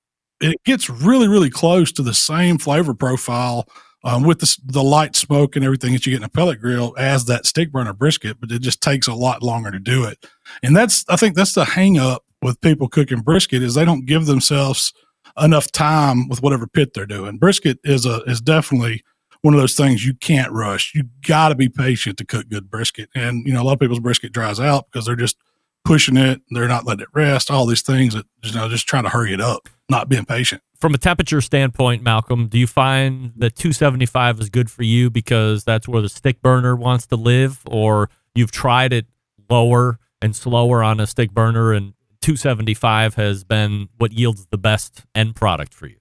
[0.42, 3.70] it gets really, really close to the same flavor profile
[4.04, 6.94] um, with the, the light smoke and everything that you get in a pellet grill
[6.98, 10.26] as that stick burner brisket, but it just takes a lot longer to do it.
[10.62, 14.06] And that's, I think that's the hang up with people cooking brisket is they don't
[14.06, 14.92] give themselves–
[15.38, 17.38] enough time with whatever pit they're doing.
[17.38, 19.04] Brisket is a is definitely
[19.42, 20.94] one of those things you can't rush.
[20.96, 23.10] You got to be patient to cook good brisket.
[23.14, 25.38] And you know, a lot of people's brisket dries out because they're just
[25.84, 27.52] pushing it, they're not letting it rest.
[27.52, 30.62] All these things that you know, just trying to hurry it up, not being patient.
[30.80, 35.64] From a temperature standpoint, Malcom, do you find that 275 is good for you because
[35.64, 39.06] that's where the stick burner wants to live, or you've tried it
[39.50, 41.94] lower and slower on a stick burner, and
[42.26, 45.98] 275 has been what yields the best end product for you?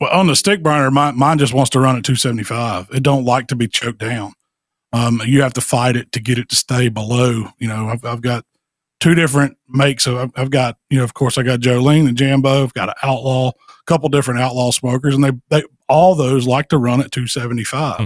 [0.00, 2.86] Well, on the stick burner, mine, mine just wants to run at 275.
[2.94, 4.34] It don't like to be choked down.
[4.92, 7.48] Um, you have to fight it to get it to stay below.
[7.58, 8.44] You know, I've, I've got
[9.00, 10.04] two different makes.
[10.04, 12.62] So I've, I've, got, you know, of course, I got Jolene and Jambo.
[12.62, 16.68] I've got an Outlaw, a couple different Outlaw smokers, and they, they all those like
[16.68, 17.96] to run at 275.
[17.96, 18.04] Hmm.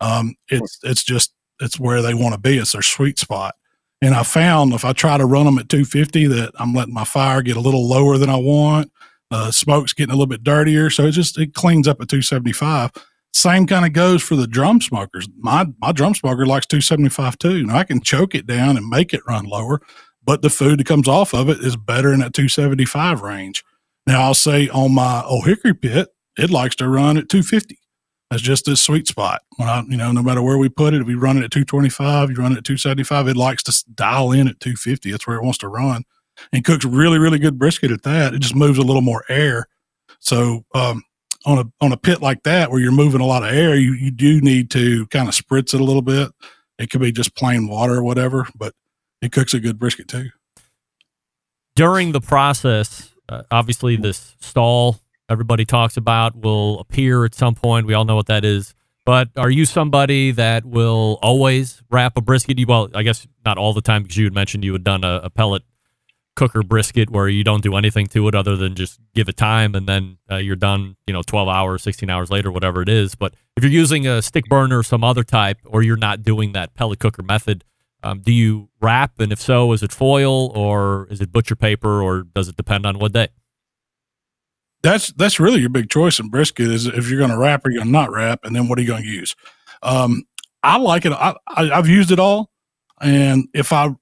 [0.00, 2.56] Um, it's it's just it's where they want to be.
[2.56, 3.56] It's their sweet spot.
[4.02, 7.04] And I found if I try to run them at 250, that I'm letting my
[7.04, 8.90] fire get a little lower than I want.
[9.30, 12.90] Uh, smoke's getting a little bit dirtier, so it just it cleans up at 275.
[13.32, 15.28] Same kind of goes for the drum smokers.
[15.38, 17.64] My my drum smoker likes 275 too.
[17.66, 19.80] Now I can choke it down and make it run lower,
[20.24, 23.62] but the food that comes off of it is better in that 275 range.
[24.06, 27.78] Now I'll say on my old hickory pit, it likes to run at 250.
[28.30, 29.42] That's just a sweet spot.
[29.56, 31.50] When I, you know, no matter where we put it, if we run it at
[31.50, 35.10] 225, you run it at 275, it likes to dial in at 250.
[35.10, 36.04] That's where it wants to run
[36.52, 38.34] and cooks really, really good brisket at that.
[38.34, 39.66] It just moves a little more air.
[40.20, 41.02] So, um,
[41.46, 43.94] on a on a pit like that where you're moving a lot of air, you,
[43.94, 46.30] you do need to kind of spritz it a little bit.
[46.78, 48.74] It could be just plain water or whatever, but
[49.22, 50.30] it cooks a good brisket too.
[51.76, 57.86] During the process, uh, obviously, this stall everybody talks about will appear at some point.
[57.86, 58.74] We all know what that is.
[59.06, 62.58] But are you somebody that will always wrap a brisket?
[62.68, 65.20] Well, I guess not all the time because you had mentioned you had done a,
[65.24, 65.62] a pellet
[66.36, 69.74] cooker brisket where you don't do anything to it other than just give it time
[69.74, 73.14] and then uh, you're done, you know, 12 hours, 16 hours later, whatever it is.
[73.14, 76.52] But if you're using a stick burner or some other type, or you're not doing
[76.52, 77.64] that pellet cooker method,
[78.02, 79.18] um, do you wrap?
[79.20, 82.86] And if so, is it foil or is it butcher paper or does it depend
[82.86, 83.28] on what day?
[84.82, 87.70] That's that's really your big choice in brisket is if you're going to wrap or
[87.70, 89.34] you're not wrap, and then what are you going to use?
[89.82, 90.24] Um,
[90.62, 91.12] I like it.
[91.12, 92.50] I, I, I've used it all,
[93.00, 93.94] and if I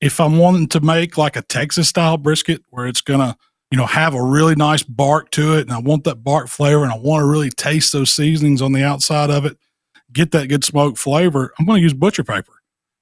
[0.00, 3.36] if I'm wanting to make like a Texas style brisket where it's gonna,
[3.70, 6.82] you know, have a really nice bark to it, and I want that bark flavor,
[6.82, 9.56] and I want to really taste those seasonings on the outside of it,
[10.12, 12.52] get that good smoke flavor, I'm going to use butcher paper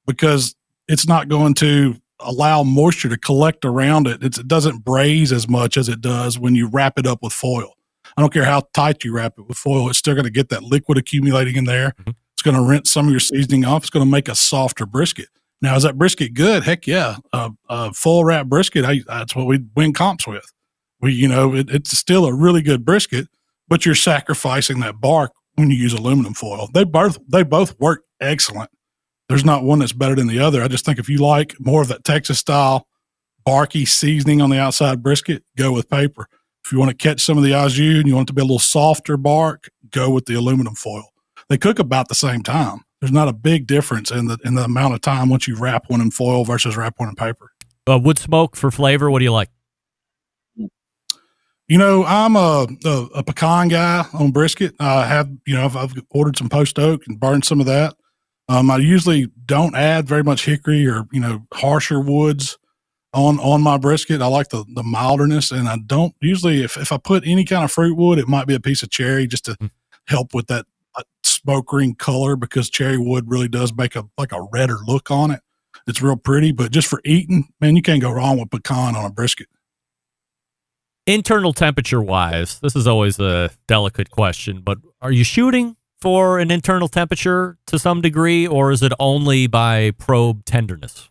[0.06, 0.54] because
[0.88, 4.22] it's not going to allow moisture to collect around it.
[4.22, 7.32] It's, it doesn't braise as much as it does when you wrap it up with
[7.32, 7.74] foil.
[8.16, 10.48] I don't care how tight you wrap it with foil; it's still going to get
[10.50, 11.94] that liquid accumulating in there.
[12.00, 12.10] Mm-hmm.
[12.34, 13.82] It's going to rinse some of your seasoning off.
[13.82, 15.28] It's going to make a softer brisket.
[15.62, 16.64] Now, is that brisket good?
[16.64, 17.16] Heck yeah.
[17.32, 20.44] Uh, uh, full wrap brisket, I, that's what we win comps with.
[21.00, 23.28] We, you know, it, it's still a really good brisket,
[23.68, 26.68] but you're sacrificing that bark when you use aluminum foil.
[26.74, 28.70] They both, they both work excellent.
[29.32, 30.62] There's not one that's better than the other.
[30.62, 32.86] I just think if you like more of that Texas style
[33.44, 36.28] barky seasoning on the outside brisket, go with paper.
[36.64, 38.42] If you want to catch some of the jus and you want it to be
[38.42, 41.08] a little softer bark, go with the aluminum foil.
[41.48, 44.62] They cook about the same time there's not a big difference in the in the
[44.62, 47.50] amount of time once you wrap one in foil versus wrap one in paper.
[47.88, 49.10] Uh, wood smoke for flavor.
[49.10, 49.50] What do you like?
[51.66, 54.76] You know, I'm a, a, a pecan guy on brisket.
[54.78, 57.94] I have, you know, I've, I've ordered some post oak and burned some of that.
[58.48, 62.58] Um, I usually don't add very much hickory or you know harsher woods
[63.14, 64.20] on on my brisket.
[64.20, 67.64] I like the the milderness, and I don't usually if if I put any kind
[67.64, 69.70] of fruit wood, it might be a piece of cherry just to mm.
[70.06, 70.66] help with that
[71.24, 75.30] smoke ring color because cherry wood really does make a like a redder look on
[75.30, 75.40] it.
[75.86, 79.04] It's real pretty, but just for eating, man, you can't go wrong with pecan on
[79.04, 79.48] a brisket.
[81.06, 86.50] Internal temperature wise, this is always a delicate question, but are you shooting for an
[86.50, 91.08] internal temperature to some degree, or is it only by probe tenderness?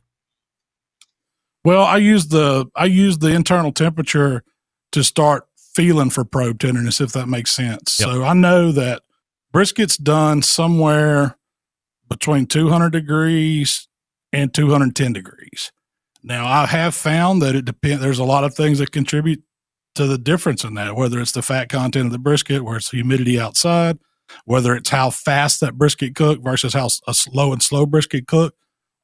[1.63, 4.43] Well, I use the I use the internal temperature
[4.91, 7.99] to start feeling for probe tenderness, if that makes sense.
[7.99, 8.09] Yep.
[8.09, 9.03] So I know that
[9.53, 11.37] brisket's done somewhere
[12.09, 13.87] between 200 degrees
[14.33, 15.71] and 210 degrees.
[16.21, 18.01] Now, I have found that it depends.
[18.01, 19.41] There's a lot of things that contribute
[19.95, 22.91] to the difference in that, whether it's the fat content of the brisket, where it's
[22.91, 23.97] humidity outside,
[24.45, 28.55] whether it's how fast that brisket cook versus how a slow and slow brisket cook.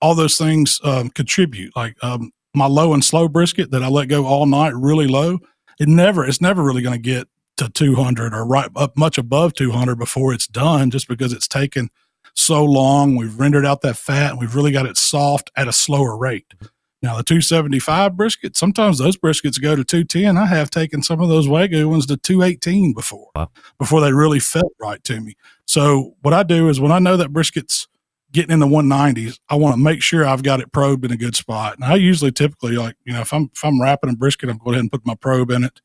[0.01, 1.75] All those things um, contribute.
[1.75, 5.39] Like um, my low and slow brisket that I let go all night, really low.
[5.79, 9.53] It never, it's never really going to get to 200 or right up much above
[9.53, 11.89] 200 before it's done just because it's taken
[12.35, 13.15] so long.
[13.15, 16.53] We've rendered out that fat and we've really got it soft at a slower rate.
[17.01, 20.35] Now, the 275 brisket, sometimes those briskets go to 210.
[20.35, 23.49] I have taken some of those Wagyu ones to 218 before, wow.
[23.77, 25.35] before they really felt right to me.
[25.65, 27.87] So, what I do is when I know that brisket's
[28.31, 31.17] getting in the 190s, I want to make sure I've got it probed in a
[31.17, 31.75] good spot.
[31.75, 34.57] And I usually typically like, you know, if I'm if I'm wrapping a brisket, I'm
[34.57, 35.81] going ahead and put my probe in it.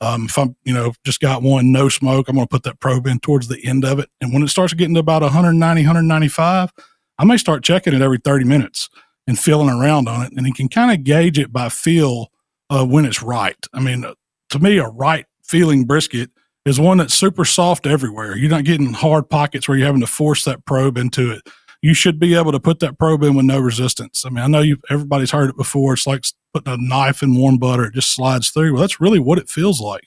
[0.00, 2.80] Um, if I'm, you know, just got one no smoke, I'm going to put that
[2.80, 4.10] probe in towards the end of it.
[4.20, 6.72] And when it starts getting to about 190, 195,
[7.18, 8.90] I may start checking it every 30 minutes
[9.26, 10.32] and feeling around on it.
[10.36, 12.30] And you can kind of gauge it by feel
[12.70, 13.56] uh, when it's right.
[13.72, 14.14] I mean, uh,
[14.50, 16.30] to me, a right feeling brisket
[16.64, 18.36] is one that's super soft everywhere.
[18.36, 21.42] You're not getting hard pockets where you're having to force that probe into it.
[21.82, 24.24] You should be able to put that probe in with no resistance.
[24.26, 25.92] I mean, I know you everybody's heard it before.
[25.92, 28.72] It's like putting a knife in warm butter; it just slides through.
[28.72, 30.04] Well, that's really what it feels like.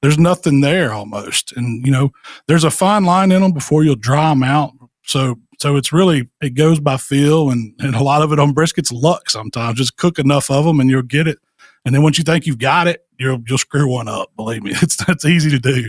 [0.00, 2.10] There's nothing there almost, and you know,
[2.48, 4.72] there's a fine line in them before you'll dry them out.
[5.04, 8.54] So, so it's really it goes by feel, and and a lot of it on
[8.54, 9.30] briskets luck.
[9.30, 11.38] Sometimes just cook enough of them, and you'll get it.
[11.84, 14.30] And then once you think you've got it, you'll you'll screw one up.
[14.36, 15.88] Believe me, it's that's easy to do.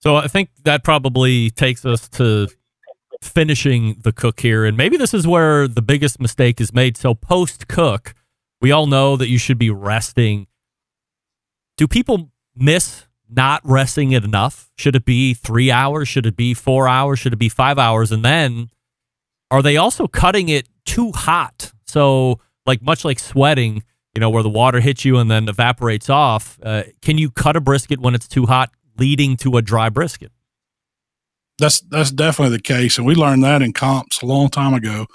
[0.00, 2.48] So I think that probably takes us to
[3.20, 4.64] finishing the cook here.
[4.64, 6.96] And maybe this is where the biggest mistake is made.
[6.96, 8.14] So post cook,
[8.60, 10.46] we all know that you should be resting.
[11.76, 14.70] Do people miss not resting it enough?
[14.76, 16.08] Should it be three hours?
[16.08, 17.18] Should it be four hours?
[17.18, 18.12] Should it be five hours?
[18.12, 18.68] And then
[19.50, 21.72] are they also cutting it too hot?
[21.86, 23.82] So, like, much like sweating,
[24.14, 27.56] you know, where the water hits you and then evaporates off, uh, can you cut
[27.56, 30.32] a brisket when it's too hot, leading to a dry brisket?
[31.58, 35.06] That's that's definitely the case, and we learned that in comps a long time ago.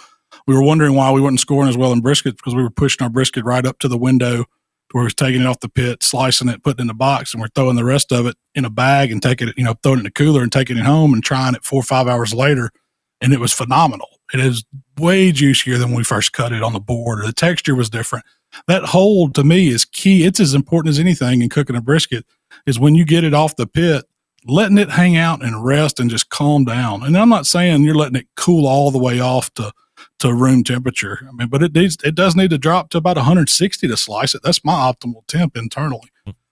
[0.45, 3.02] We were wondering why we weren't scoring as well in briskets because we were pushing
[3.02, 4.45] our brisket right up to the window
[4.93, 6.93] to where we was taking it off the pit, slicing it, putting it in a
[6.93, 9.63] box, and we're throwing the rest of it in a bag and taking it, you
[9.63, 11.84] know, throwing it in a cooler and taking it home and trying it four or
[11.84, 12.71] five hours later,
[13.19, 14.08] and it was phenomenal.
[14.34, 14.63] It is
[14.97, 17.25] way juicier than when we first cut it on the board.
[17.25, 18.25] The texture was different.
[18.67, 20.23] That hold to me is key.
[20.23, 22.25] It's as important as anything in cooking a brisket
[22.65, 24.06] is when you get it off the pit
[24.45, 27.03] letting it hang out and rest and just calm down.
[27.03, 29.71] And I'm not saying you're letting it cool all the way off to
[30.23, 31.19] to room temperature.
[31.27, 34.33] I mean, but it needs it does need to drop to about 160 to slice
[34.36, 34.41] it.
[34.43, 36.09] That's my optimal temp internally.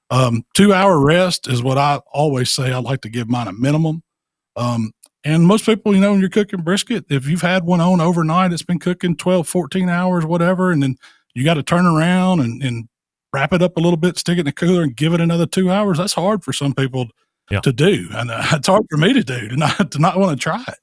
[0.10, 2.72] Um, two hour rest is what I always say.
[2.72, 4.04] I like to give mine a minimum.
[4.56, 4.92] Um,
[5.24, 8.52] and most people, you know, when you're cooking brisket, if you've had one on overnight,
[8.52, 10.96] it's been cooking 12, 14 hours, whatever, and then
[11.34, 12.90] you got to turn around and, and
[13.32, 15.46] wrap it up a little bit, stick it in the cooler, and give it another
[15.46, 15.98] two hours.
[16.00, 17.08] That's hard for some people
[17.50, 17.62] Yeah.
[17.62, 20.38] to do, and uh, it's hard for me to do to not to not want
[20.38, 20.80] to try it.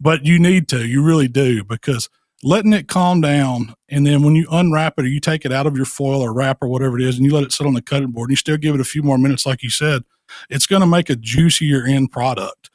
[0.00, 2.08] But you need to, you really do, because
[2.44, 5.66] letting it calm down, and then when you unwrap it or you take it out
[5.66, 7.74] of your foil or wrap or whatever it is, and you let it sit on
[7.74, 10.02] the cutting board, and you still give it a few more minutes, like you said,
[10.50, 12.70] it's going to make a juicier end product.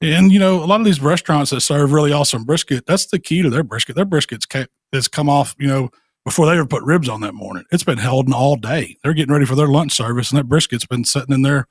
[0.00, 3.18] And you know, a lot of these restaurants that serve really awesome brisket, that's the
[3.18, 3.96] key to their brisket.
[3.96, 5.90] Their brisket's ca- has come off, you know,
[6.24, 7.64] before they ever put ribs on that morning.
[7.72, 8.98] It's been held all day.
[9.02, 11.66] They're getting ready for their lunch service, and that brisket's been sitting in their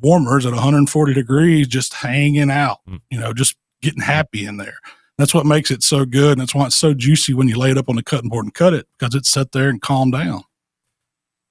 [0.00, 2.78] warmers at 140 degrees, just hanging out.
[2.88, 3.00] Mm.
[3.10, 4.78] You know, just getting happy in there.
[5.18, 7.72] That's what makes it so good, and that's why it's so juicy when you lay
[7.72, 10.12] it up on the cutting board and cut it because it's set there and calmed
[10.12, 10.44] down.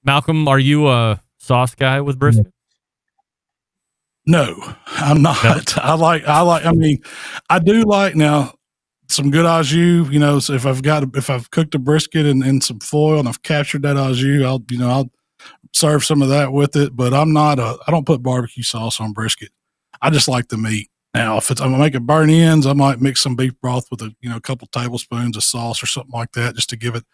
[0.06, 2.46] Malcom, are you a sauce guy with brisket?
[4.24, 5.76] No, I'm not.
[5.84, 6.98] I like, I like, I mean,
[7.50, 8.54] I do like now
[9.08, 12.26] some good au jus, you know, so if I've got, if I've cooked a brisket
[12.26, 15.10] and, and some foil and I've captured that au jus, I'll, you know, I'll
[15.72, 19.00] serve some of that with it, but I'm not a, I don't put barbecue sauce
[19.00, 19.50] on brisket.
[20.00, 20.90] I just like the meat.
[21.14, 23.86] Now, if it's, I'm gonna make it burn ends, I might mix some beef broth
[23.90, 26.76] with a, you know, a couple tablespoons of sauce or something like that just to
[26.76, 27.04] give it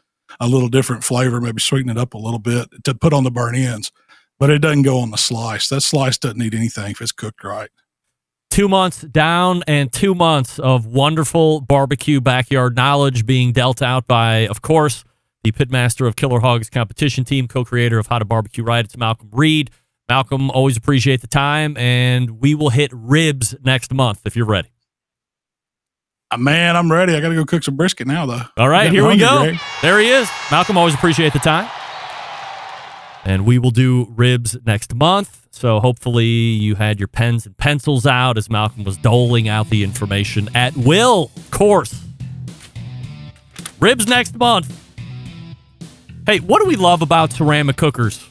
[0.41, 3.31] a little different flavor, maybe sweeten it up a little bit to put on the
[3.31, 3.93] burn ends
[4.39, 5.69] but it doesn't go on the slice.
[5.69, 7.71] That slice doesn't need anything if it's cooked right.
[8.51, 14.47] Two months down and two months of wonderful barbecue backyard knowledge being dealt out by,
[14.49, 15.05] of course,
[15.43, 18.85] the pitmaster of Killer Hogs competition team, co creator of How to Barbecue Right.
[18.85, 19.71] It's Malcom Reed.
[20.11, 24.69] Malcom, always appreciate the time, and we will hit ribs next month if you're ready.
[26.31, 27.15] Uh, man, I'm ready.
[27.15, 28.43] I got to go cook some brisket now, though.
[28.59, 29.43] All right, here we go.
[29.43, 29.59] Greg.
[29.81, 30.29] There he is.
[30.49, 31.71] Malcom, always appreciate the time.
[33.25, 35.47] And we will do ribs next month.
[35.51, 39.83] So hopefully you had your pens and pencils out as Malcom was doling out the
[39.85, 42.03] information at will, of course.
[43.81, 44.81] Ribs next month.
[46.27, 48.29] Hey, what do we love about ceramic cookers?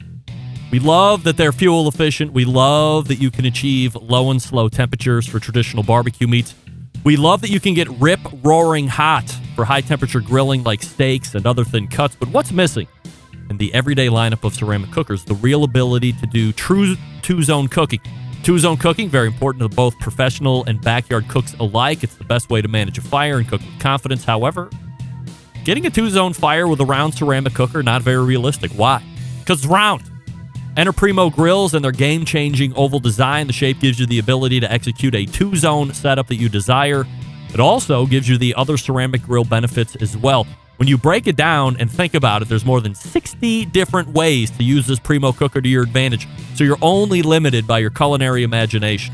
[0.73, 2.33] We love that they're fuel efficient.
[2.33, 6.55] We love that you can achieve low and slow temperatures for traditional barbecue meats.
[7.03, 11.35] We love that you can get rip roaring hot for high temperature grilling like steaks
[11.35, 12.15] and other thin cuts.
[12.15, 12.87] But what's missing
[13.51, 15.23] in the everyday lineup of ceramic cookers?
[15.23, 18.01] The real ability to do true two zone cooking.
[18.41, 22.03] Two zone cooking, very important to both professional and backyard cooks alike.
[22.03, 24.23] It's the best way to manage a fire and cook with confidence.
[24.23, 24.71] However,
[25.65, 28.71] getting a two zone fire with a round ceramic cooker, not very realistic.
[28.71, 29.03] Why?
[29.37, 30.09] Because round.
[30.75, 33.45] Enter Primo Grills and their game changing oval design.
[33.45, 37.05] The shape gives you the ability to execute a two zone setup that you desire.
[37.53, 40.47] It also gives you the other ceramic grill benefits as well.
[40.77, 44.49] When you break it down and think about it, there's more than 60 different ways
[44.51, 46.27] to use this Primo cooker to your advantage.
[46.55, 49.13] So you're only limited by your culinary imagination.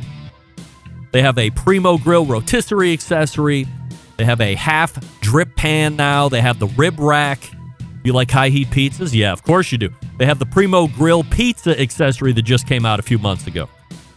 [1.12, 3.68] They have a Primo Grill rotisserie accessory.
[4.16, 6.30] They have a half drip pan now.
[6.30, 7.52] They have the rib rack.
[8.04, 9.14] You like high heat pizzas?
[9.14, 9.90] Yeah, of course you do.
[10.18, 13.68] They have the Primo Grill pizza accessory that just came out a few months ago.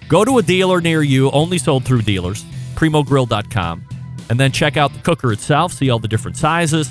[0.08, 3.84] Go to a dealer near you, only sold through dealers, primogrill.com,
[4.30, 6.90] and then check out the cooker itself, see all the different sizes,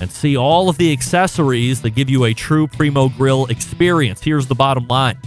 [0.00, 4.22] and see all of the accessories that give you a true Primo Grill experience.
[4.22, 5.18] Here's the bottom line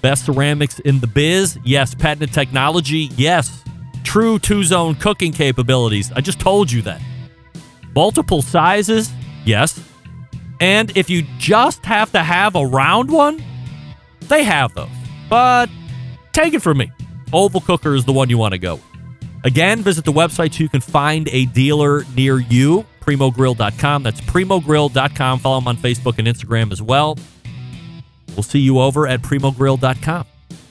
[0.00, 1.58] best ceramics in the biz?
[1.64, 1.94] Yes.
[1.94, 3.08] Patented technology?
[3.16, 3.62] Yes.
[4.02, 6.10] True two zone cooking capabilities?
[6.12, 7.00] I just told you that.
[7.94, 9.12] Multiple sizes?
[9.44, 9.80] Yes.
[10.62, 13.42] And if you just have to have a round one,
[14.20, 14.88] they have those.
[15.28, 15.68] But
[16.32, 16.92] take it from me.
[17.32, 18.76] Oval cooker is the one you want to go.
[18.76, 18.84] with.
[19.42, 24.04] Again, visit the website so you can find a dealer near you, primogrill.com.
[24.04, 25.40] That's primogrill.com.
[25.40, 27.18] Follow them on Facebook and Instagram as well.
[28.36, 30.26] We'll see you over at primogrill.com.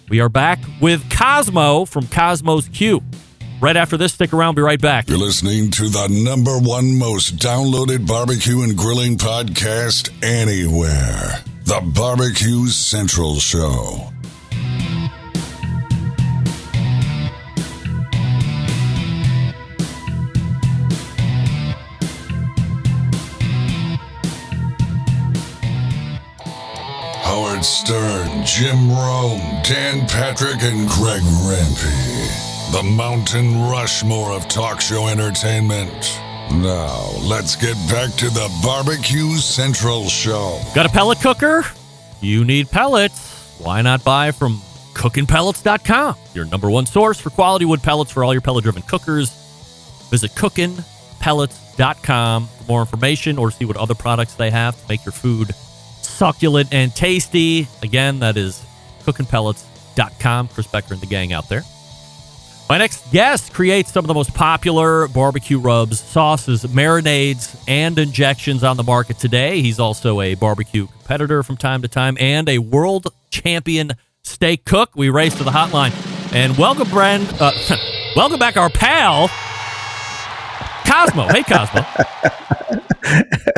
[0.07, 3.01] We are back with Kosmo from Kosmo's Q.
[3.61, 4.55] Right after this, stick around.
[4.55, 5.07] Be right back.
[5.07, 11.43] You're listening to the number one most downloaded barbecue and grilling podcast anywhere.
[11.65, 14.07] The Barbecue Central Show.
[27.21, 32.50] Howard Stern, Jim Rome, Dan Patrick, and Greg Rempe.
[32.71, 36.17] The Mountain Rushmore of talk show entertainment.
[36.51, 40.61] Now, let's get back to the Barbecue Central Show.
[40.73, 41.65] Got a pellet cooker?
[42.21, 43.57] You need pellets.
[43.59, 44.61] Why not buy from
[44.93, 46.15] cookinpellets.com?
[46.33, 49.31] Your number one source for quality wood pellets for all your pellet driven cookers.
[50.09, 55.11] Visit cookinpellets.com for more information or see what other products they have to make your
[55.11, 55.53] food
[56.01, 57.67] succulent and tasty.
[57.83, 58.63] Again, that is
[59.03, 60.47] cookinpellets.com.
[60.47, 61.63] Chris Becker and the gang out there.
[62.71, 68.63] My next guest creates some of the most popular barbecue rubs, sauces, marinades, and injections
[68.63, 69.61] on the market today.
[69.61, 73.91] He's also a barbecue competitor from time to time and a world champion
[74.23, 74.95] steak cook.
[74.95, 75.91] We race to the hotline.
[76.33, 77.27] And welcome, Brand.
[77.41, 77.51] Uh,
[78.15, 79.29] welcome back, our pal,
[80.91, 81.31] Kosmo.
[81.31, 81.85] Hey, Kosmo.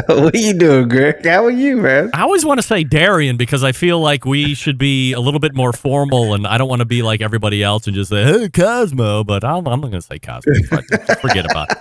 [0.08, 1.26] what are you doing, Greg?
[1.26, 2.12] How are you, man?
[2.14, 5.40] I always want to say Darian because I feel like we should be a little
[5.40, 8.24] bit more formal, and I don't want to be like everybody else and just say
[8.24, 11.20] "Hey, Kosmo," but I'm, I'm not going to say Kosmo.
[11.22, 11.78] Forget about it.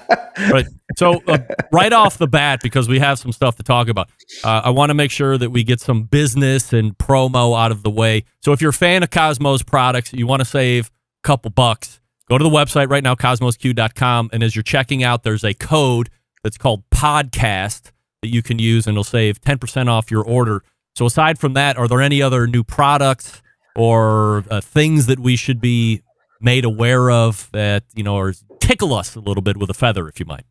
[0.51, 0.67] Right.
[0.97, 1.39] So, uh,
[1.71, 4.09] right off the bat, because we have some stuff to talk about,
[4.45, 7.83] uh, I want to make sure that we get some business and promo out of
[7.83, 8.25] the way.
[8.41, 12.01] So, if you're a fan of Kosmo's products, you want to save a couple bucks,
[12.33, 16.09] go to the website right now, kosmosq.com, and as you're checking out, there's a code
[16.43, 17.91] that's called podcast
[18.23, 20.63] that you can use and it'll save 10% off your order.
[20.95, 23.43] So aside from that, are there any other new products
[23.77, 26.03] or uh, things that we should be
[26.41, 30.09] made aware of that, you know, or tickle us a little bit with a feather
[30.09, 30.45] if you might?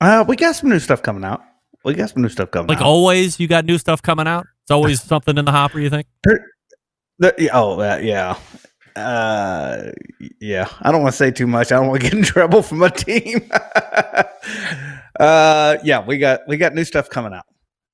[0.00, 1.42] Uh, we got some new stuff coming out.
[1.84, 2.84] We got some new stuff coming Like out.
[2.84, 4.46] always you got new stuff coming out?
[4.62, 6.06] It's always something in the hopper, you think?
[7.52, 8.36] Oh, uh, yeah.
[8.96, 9.90] Uh,
[10.40, 10.68] yeah.
[10.80, 11.72] I don't want to say too much.
[11.72, 13.50] I don't want to get in trouble from my team.
[15.20, 17.44] uh, yeah, we got we got new stuff coming out.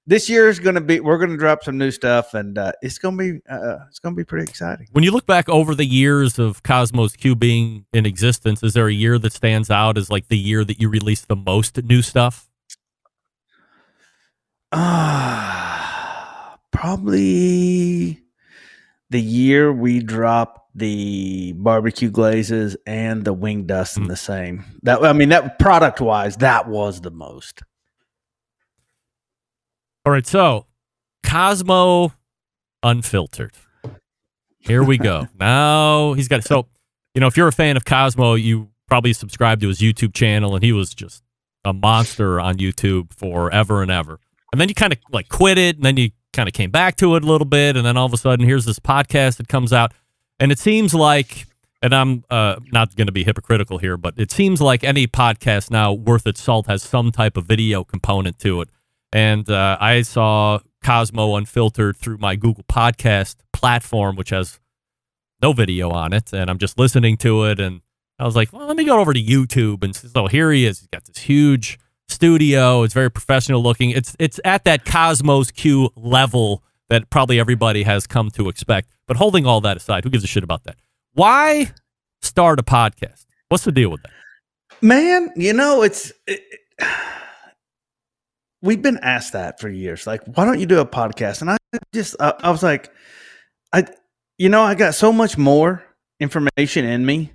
[0.07, 1.01] This year is going to be.
[1.01, 3.41] We're going to drop some new stuff, and uh, it's going to be.
[3.49, 4.89] Uh, it's going to be pretty exciting.
[4.93, 8.89] When you look back over the years of Kosmo's Q being in existence, is there
[8.89, 12.03] a year that stands out as like the year that you released the most new
[12.03, 12.49] stuff?
[14.73, 18.23] Ah, probably
[19.11, 24.09] the year we dropped the barbecue glazes and the wing dust in hmm.
[24.09, 24.65] the same.
[24.83, 27.63] That I mean, that product wise, that was the most.
[30.07, 30.67] All right, so
[31.25, 32.13] Kosmo
[32.83, 33.53] Unfiltered.
[34.59, 35.29] Here we go.
[35.39, 36.67] now he's got so
[37.15, 40.55] you know if you're a fan of Kosmo, you probably subscribe to his YouTube channel,
[40.55, 41.23] and he was just
[41.65, 44.19] a monster on YouTube forever and ever.
[44.53, 46.97] And then you kind of like quit it, and then you kind of came back
[46.97, 49.49] to it a little bit, and then all of a sudden here's this podcast that
[49.49, 49.93] comes out,
[50.41, 51.47] and it seems like.
[51.83, 55.71] And I'm uh, not going to be hypocritical here, but it seems like any podcast
[55.71, 58.69] now worth its salt has some type of video component to it
[59.13, 64.61] and uh, I saw Kosmo Unfiltered through my Google Podcast platform, which has
[65.43, 67.81] no video on it, and I'm just listening to it, and
[68.19, 70.81] I was like, well, let me go over to YouTube, and so here he is.
[70.81, 71.79] He's got this huge
[72.09, 72.83] studio.
[72.83, 73.91] It's very professional looking.
[73.91, 78.91] It's it's at that Kosmo's Q level that probably everybody has come to expect.
[79.11, 80.77] But holding all that aside, who gives a shit about that?
[81.15, 81.73] Why
[82.23, 83.27] start a podcast?
[83.49, 84.13] What's the deal with that?
[84.83, 86.41] Man, you know, it's it,
[88.63, 90.07] we've been asked that for years.
[90.07, 91.41] Like, why don't you do a podcast?
[91.41, 91.57] And I
[91.93, 92.93] just, I, I was like,
[93.73, 93.87] I,
[94.39, 95.83] you know, I got so much more
[96.21, 97.33] information in me,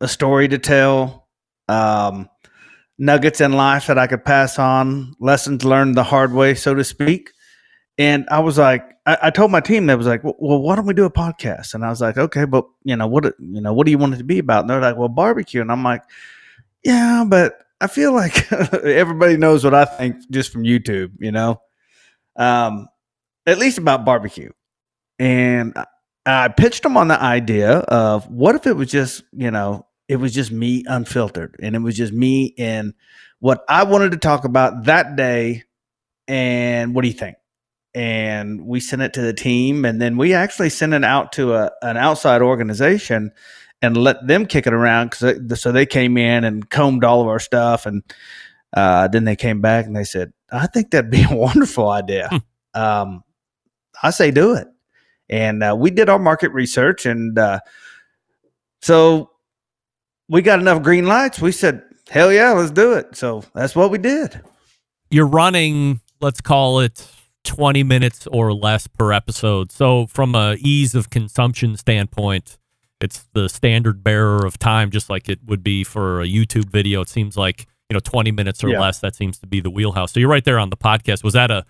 [0.00, 1.26] a story to tell,
[1.68, 2.28] um,
[2.96, 6.84] nuggets in life that I could pass on, lessons learned the hard way, so to
[6.84, 7.32] speak.
[7.98, 10.76] And I was like, I, I told my team that was like, well, well, why
[10.76, 11.74] don't we do a podcast?
[11.74, 14.14] And I was like, okay, but you know what, you know, what do you want
[14.14, 14.60] it to be about?
[14.60, 15.60] And they're like, well, barbecue.
[15.60, 16.04] And I'm like,
[16.84, 21.60] yeah, but I feel like everybody knows what I think just from YouTube, you know,
[22.36, 22.86] um,
[23.46, 24.50] at least about barbecue.
[25.18, 25.86] And I,
[26.24, 30.16] I pitched them on the idea of what if it was just, you know, it
[30.16, 32.94] was just me unfiltered and it was just me and
[33.40, 35.64] what I wanted to talk about that day.
[36.28, 37.36] And what do you think?
[37.94, 41.54] And we sent it to the team, and then we actually sent it out to
[41.54, 43.32] a, an outside organization
[43.82, 45.10] and let them kick it around.
[45.10, 47.86] Cause so they came in and combed all of our stuff.
[47.86, 48.02] And
[48.74, 52.28] uh, then they came back and they said, I think that'd be a wonderful idea.
[52.74, 52.80] Hmm.
[52.80, 53.24] um,
[54.02, 54.68] I say do it.
[55.28, 57.04] And uh, we did our market research.
[57.04, 57.60] And uh,
[58.80, 59.30] so
[60.28, 61.40] we got enough green lights.
[61.40, 63.16] We said, hell yeah, let's do it.
[63.16, 64.40] So that's what we did.
[65.10, 67.06] You're running, let's call it
[67.44, 69.72] 20 minutes or less per episode.
[69.72, 72.58] So from a ease of consumption standpoint,
[73.00, 77.00] it's the standard bearer of time, just like it would be for a YouTube video.
[77.00, 78.80] It seems like you know 20 minutes or Yeah.
[78.80, 78.98] less.
[78.98, 80.12] That seems to be the wheelhouse.
[80.12, 81.22] So you're right there on the podcast.
[81.24, 81.64] Was that a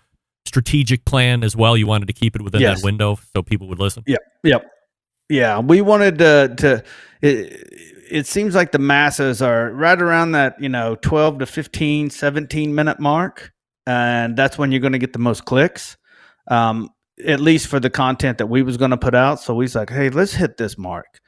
[0.47, 1.77] strategic plan as well?
[1.77, 2.81] You wanted to keep it within Yes.
[2.81, 4.03] that window so people would listen.
[4.07, 4.21] Yep.
[4.45, 4.67] Yep.
[5.29, 6.83] Yeah, we wanted to to
[7.21, 7.69] it,
[8.11, 12.75] it seems like the masses are right around that, you know, 12 to 15, 17
[12.75, 13.53] minute mark
[13.89, 15.97] and that's when you're going to get the most clicks.
[16.49, 16.91] Um
[17.27, 19.41] at least for the content that we was going to put out.
[19.41, 21.21] So we's like, "Hey, let's hit this mark."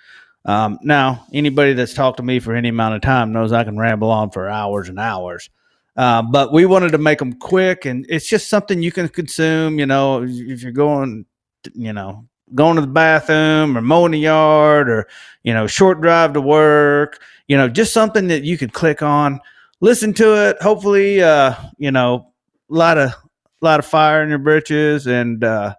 [0.45, 3.79] Um, now, anybody that's talked to me for any amount of time knows I can
[3.79, 5.51] ramble on for hours and hours.
[5.97, 9.79] Uh, but we wanted to make them quick, and it's just something you can consume.
[9.79, 11.27] You know, if you're going,
[11.75, 15.09] you know, going to the bathroom or mowing the yard or
[15.43, 17.21] you know, short drive to work.
[17.49, 19.41] You know, just something that you could click on,
[19.81, 20.63] listen to it.
[20.63, 22.30] Hopefully, uh, you know,
[22.71, 23.13] lot of
[23.61, 25.75] lot of fire in your britches, and uh,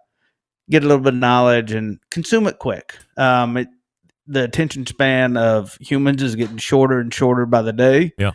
[0.70, 2.98] get a little bit of knowledge and consume it quick.
[3.18, 3.68] Um, it,
[4.28, 8.14] the attention span of humans is getting shorter and shorter by the day.
[8.18, 8.32] Yeah.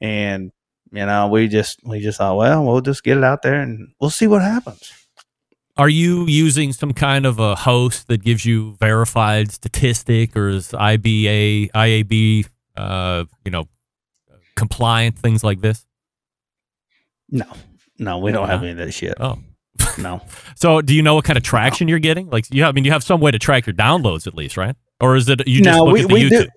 [0.00, 0.52] And
[0.92, 3.88] you know, we just we just thought, well, we'll just get it out there and
[4.00, 4.92] we'll see what happens.
[5.76, 10.70] Are you using some kind of a host that gives you verified statistic, or is
[10.70, 12.46] IBA, IAB,
[12.76, 13.68] uh, you know,
[14.56, 15.86] compliant things like this?
[17.30, 17.46] No,
[17.98, 19.14] no, we don't have any of that shit.
[19.20, 19.38] Oh,
[19.98, 20.20] No.
[20.56, 22.28] so do you know what kind of traction you're getting?
[22.30, 24.56] Like, you have, I mean, you have some way to track your downloads at least,
[24.56, 24.76] right?
[25.00, 26.30] Or is it you just No, look we- at the we YouTube?
[26.30, 26.48] do-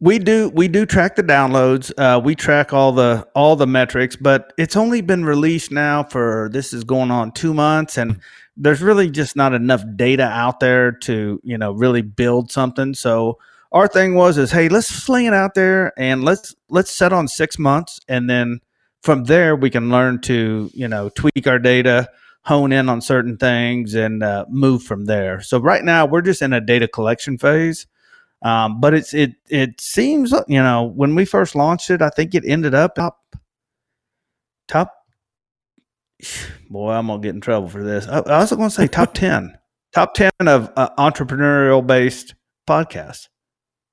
[0.00, 1.90] We do we do track the downloads.
[1.96, 6.50] Uh, we track all the all the metrics, but it's only been released now for
[6.52, 8.20] this is going on two months, and
[8.56, 12.92] there's really just not enough data out there to you know really build something.
[12.92, 13.38] So
[13.72, 17.26] our thing was is hey, let's fling it out there and let's let's set on
[17.26, 18.60] six months, and then
[19.04, 22.08] from there we can learn to you know tweak our data,
[22.42, 25.42] hone in on certain things, and uh, move from there.
[25.42, 27.86] So right now we're just in a data collection phase.
[28.40, 32.34] Um, but it's it it seems you know when we first launched it, I think
[32.34, 33.36] it ended up top
[34.66, 34.92] top.
[36.70, 38.08] Boy, I'm gonna get in trouble for this.
[38.08, 39.58] I, I was going to say top ten,
[39.92, 42.34] top ten of uh, entrepreneurial based
[42.66, 43.28] podcasts.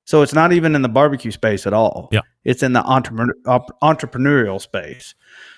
[0.04, 2.08] So it's not even in the barbecue space at all.
[2.12, 2.20] Yeah.
[2.44, 3.34] it's in the entrepreneur,
[3.82, 5.14] entrepreneurial space.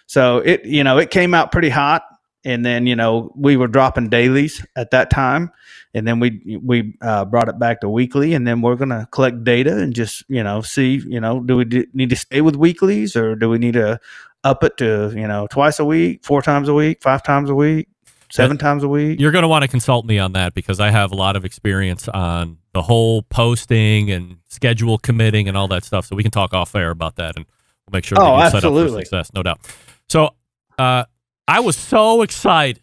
[0.06, 2.02] So it you know it came out pretty hot,
[2.44, 5.50] and then you know we were dropping dailies at that time
[5.94, 9.44] and then we we uh, brought it back to weekly, and then we're gonna collect
[9.44, 12.56] data and just you know see you know do we d- need to stay with
[12.56, 13.98] weeklies or do we need to
[14.42, 17.54] up it to you know twice a week, four times a week, five times a
[17.54, 17.88] week,
[18.30, 19.20] seven times a week?
[19.20, 21.44] You're going to want to consult me on that because I have a lot of
[21.44, 26.06] experience on the whole posting and schedule committing and all that stuff.
[26.06, 27.44] So we can talk off air about that and
[27.86, 29.02] we'll make sure that Oh, you're set up for absolutely.
[29.04, 29.60] success, no doubt.
[30.08, 30.30] So
[30.78, 31.04] uh,
[31.46, 32.80] I was so excited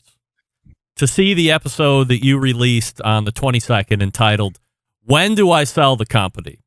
[0.97, 4.59] to see the episode that you released on the 22nd entitled
[5.03, 6.59] When Do I Sell the Company?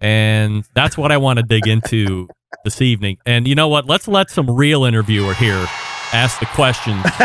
[0.00, 2.28] And that's what I want to dig into
[2.64, 3.18] this evening.
[3.24, 3.86] And you know what?
[3.86, 5.66] Let's let some real interviewer here
[6.12, 7.02] ask the questions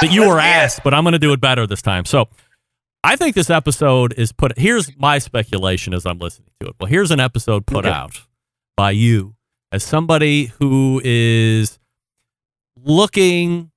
[0.00, 2.04] that you were asked, but I'm going to do it better this time.
[2.04, 2.28] So
[3.04, 4.58] I think this episode is put.
[4.58, 6.74] Here's my speculation as I'm listening to it.
[6.80, 7.94] Well, here's an episode put Okay.
[7.94, 8.20] out
[8.76, 9.34] by you
[9.72, 11.78] as somebody who is
[12.76, 13.70] looking.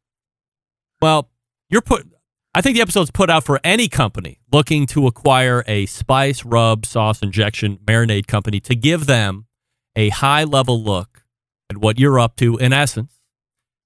[1.02, 1.30] Well,
[1.70, 2.08] you're put.
[2.56, 6.86] I think the episode's put out for any company looking to acquire a spice, rub,
[6.86, 9.48] sauce, injection, marinade company to give them
[9.96, 11.24] a high level look
[11.72, 12.58] at what you're up to.
[12.58, 13.20] In essence,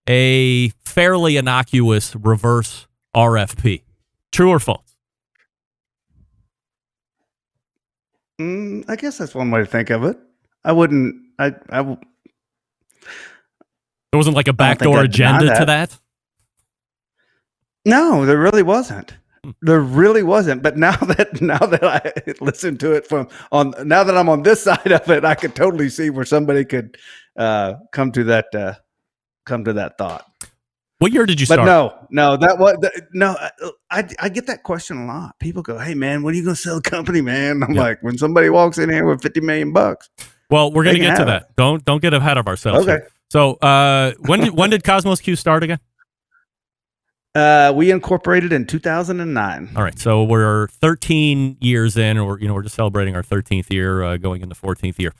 [0.07, 3.83] a fairly innocuous reverse RFP.
[4.31, 4.95] True or false?
[8.39, 10.17] Mm, I guess that's one way to think of it.
[10.63, 11.15] I wouldn't.
[11.39, 11.47] I.
[11.69, 11.97] I w-
[14.11, 15.89] There wasn't like a backdoor agenda to that.
[15.89, 15.99] that.
[17.85, 19.15] no, there really wasn't.
[19.43, 19.51] Hmm.
[19.61, 20.61] There really wasn't.
[20.61, 24.43] But now that now that I listen to it from on now that I'm on
[24.43, 26.97] this side of it, I could totally see where somebody could
[27.37, 28.73] uh, come to that uh,
[29.47, 30.25] come to that thought.
[30.99, 31.67] What year did you But start?
[31.67, 32.75] no, no, that was
[33.13, 33.35] no.
[33.91, 35.37] I I get that question a lot.
[35.39, 37.81] People go, "Hey, man, when are you going to sell the company, man?" I'm Yeah.
[37.81, 40.09] like, when somebody walks in here with fifty million bucks.
[40.49, 41.55] Well, we're going to get to that.
[41.55, 42.83] Don't don't get ahead of ourselves.
[42.87, 42.93] Okay.
[42.93, 43.09] here.
[43.29, 45.79] So, uh, when did when did Kosmo's Q start again?
[47.35, 49.69] Uh, we incorporated in 2009.
[49.75, 53.71] All right, so we're 13 years in, or you know, we're just celebrating our 13th
[53.71, 55.11] year, uh, going into 14th year.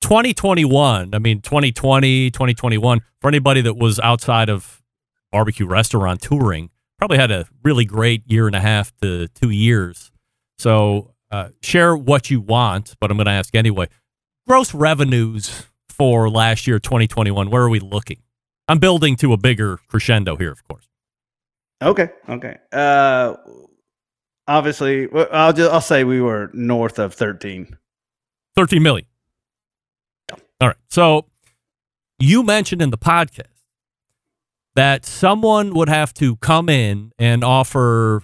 [0.00, 1.14] 2021.
[1.14, 3.00] I mean, 2020, 2021.
[3.20, 4.82] For anybody that was outside of
[5.32, 10.10] barbecue restaurant touring, probably had a really great year and a half to two years.
[10.58, 13.88] So, uh, share what you want, but I'm going to ask anyway.
[14.46, 17.50] Gross revenues for last year, 2021.
[17.50, 18.22] Where are we looking?
[18.68, 20.88] I'm building to a bigger crescendo here, of course.
[21.82, 22.56] Okay, okay.
[22.72, 23.36] Uh,
[24.46, 27.76] obviously, I'll just I'll say we were north of 13.
[28.56, 29.06] 13 million.
[30.60, 30.76] All right.
[30.88, 31.26] So
[32.18, 33.42] you mentioned in the podcast
[34.74, 38.22] that someone would have to come in and offer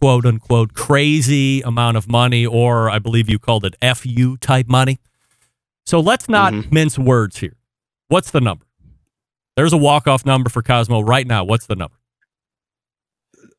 [0.00, 4.98] quote unquote crazy amount of money, or I believe you called it FU type money.
[5.86, 6.72] So let's not Mhm.
[6.72, 7.56] mince words here.
[8.08, 8.64] What's the number?
[9.56, 11.44] There's a walk off number for Kosmo right now.
[11.44, 11.96] What's the number?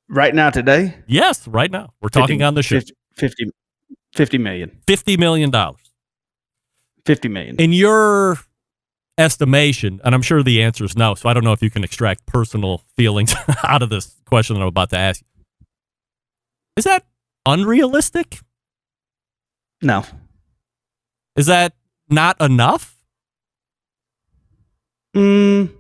[0.10, 1.94] Right now, today, Yes, right now.
[2.02, 2.76] We're talking 50 on the show.
[2.80, 3.46] 50, 50,
[4.14, 4.82] 50 million.
[4.88, 5.52] $50 million.
[7.06, 7.56] 50 million.
[7.58, 8.38] in your
[9.18, 11.84] estimation, and I'm sure the answer is no, so I don't know if you can
[11.84, 15.22] extract personal feelings out of this question that I'm about to ask.
[16.78, 17.04] Is that
[17.46, 18.40] unrealistic?
[19.84, 20.04] no,
[21.36, 21.74] Is that
[22.10, 22.96] not enough?
[25.16, 25.72] Mm,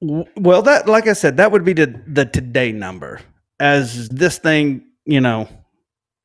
[0.00, 3.20] well, that like I said, that would be the the today number.
[3.58, 5.48] As this thing, you know,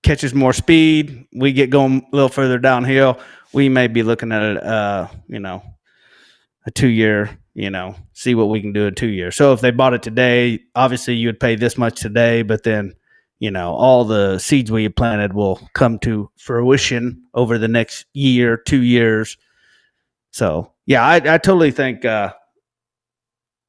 [0.04, 3.20] catches more speed, we get going a little further downhill.
[3.56, 5.64] We may be looking at a, uh, you know,
[6.66, 9.36] a two year, you know, see what we can do in two years.
[9.36, 12.94] So if they bought it today, obviously you would pay this much today, but then,
[13.40, 18.58] you know, all the seeds we planted will come to fruition over the next year,
[18.58, 19.38] two years.
[20.32, 22.34] So yeah, I, I totally think uh,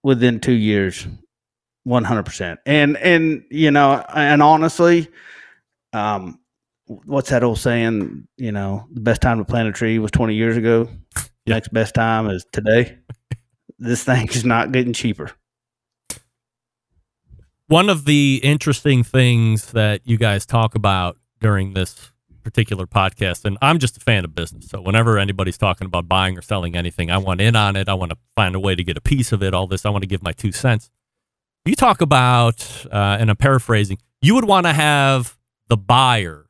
[0.03, 1.07] within two years,
[1.85, 2.59] one hundred percent.
[2.67, 5.09] And and you know, and honestly,
[5.93, 6.41] um,
[6.87, 8.27] what's that old saying?
[8.37, 10.89] You know, the best time to plant a tree was twenty years ago.
[11.47, 11.55] Yeah.
[11.55, 12.99] Next best time is today.
[13.79, 15.33] this thing is not getting cheaper.
[17.69, 22.13] One of the interesting things that you guys talk about during this
[22.45, 24.69] particular podcast, and I'm just a fan of business.
[24.69, 27.89] So whenever anybody's talking about buying or selling anything, I want in on it.
[27.89, 29.53] I want to find a way to get a piece of it.
[29.53, 30.91] All this, I want to give my two cents.
[31.65, 35.37] You talk about, uh, and I'm paraphrasing, you would want to have
[35.69, 36.46] the buyer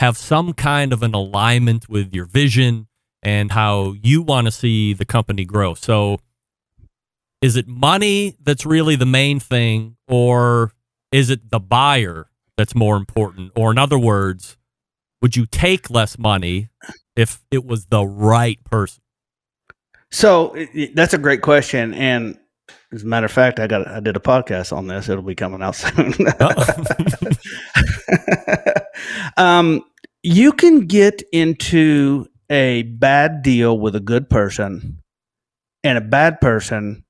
[0.00, 2.86] have some kind of an alignment with your vision
[3.22, 5.74] and how you want to see the company grow.
[5.74, 6.18] So
[7.42, 10.72] is it money that's really the main thing or
[11.12, 14.56] is it the buyer that's more important or in other words
[15.22, 16.68] would you take less money
[17.14, 19.02] if it was the right person
[20.10, 20.56] So
[20.94, 22.36] that's a great question, and
[22.92, 25.08] as a matter of fact, I got I did a podcast on this.
[25.08, 26.12] It'll be coming out soon.
[29.36, 29.84] um,
[30.22, 34.98] you can get into a bad deal with a good person,
[35.84, 37.04] and a bad person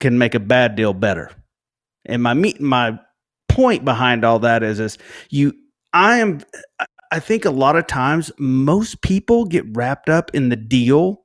[0.00, 1.30] can make a bad deal better.
[2.06, 2.98] And my meet my
[3.48, 4.98] point behind all that is is
[5.30, 5.54] you
[5.92, 6.40] I am
[6.80, 11.24] I- I think a lot of times most people get wrapped up in the deal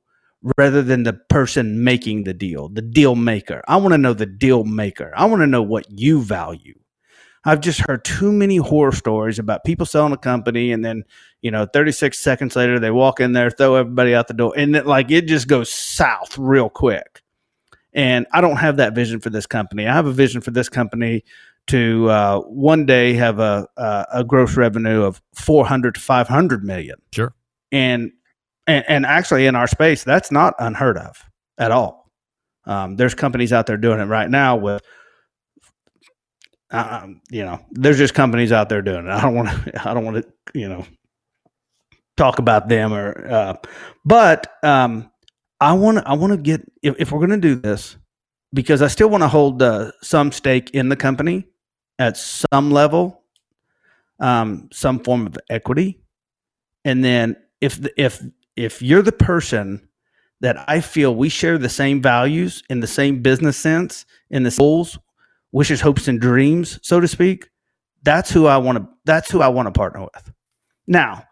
[0.58, 3.62] rather than the person making the deal, the deal maker.
[3.68, 5.12] I want to know the deal maker.
[5.16, 6.78] I want to know what you value.
[7.44, 11.04] I've just heard too many horror stories about people selling a company and then,
[11.42, 14.74] you know, 36 seconds later they walk in there, throw everybody out the door, and
[14.74, 17.22] it, like it just goes south real quick.
[17.92, 19.86] And I don't have that vision for this company.
[19.86, 21.22] I have a vision for this company
[21.66, 26.96] to uh, one day have a, a a gross revenue of 400 to 500 million
[27.12, 27.34] sure
[27.72, 28.12] and
[28.66, 31.24] and, and actually in our space that's not unheard of
[31.58, 32.10] at all
[32.66, 34.82] um, there's companies out there doing it right now with
[36.74, 39.10] um, you know there's just companies out there doing it.
[39.10, 40.84] I don't want to i don't want to you know
[42.16, 43.54] talk about them or uh,
[44.04, 45.10] but um
[45.60, 47.96] i want to i want to get if, if we're going to do this
[48.52, 51.46] because i still want to hold uh, some stake in the company
[51.98, 53.24] at some level
[54.20, 56.00] um some form of equity.
[56.84, 58.22] And then if the, if
[58.56, 59.88] if you're the person
[60.40, 64.54] that i feel we share the same values in the same business sense in the
[64.56, 64.98] goals
[65.54, 67.48] wishes hopes and dreams so to speak
[68.02, 70.32] that's who i want to that's who i want to partner with
[70.86, 71.24] now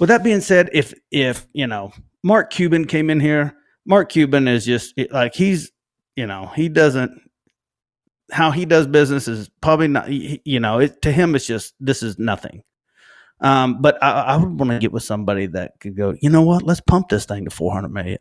[0.00, 1.92] with that being said, if if you know
[2.24, 3.54] Mark Cuban came in here,
[3.84, 5.70] Mark Cuban is just like he's
[6.16, 7.20] you know he doesn't
[8.32, 12.02] how he does business is probably not you know it, to him it's just this
[12.02, 12.64] is nothing.
[13.42, 16.14] Um, but I, I would want to get with somebody that could go.
[16.20, 16.62] You know what?
[16.62, 18.18] Let's pump this thing to four hundred million.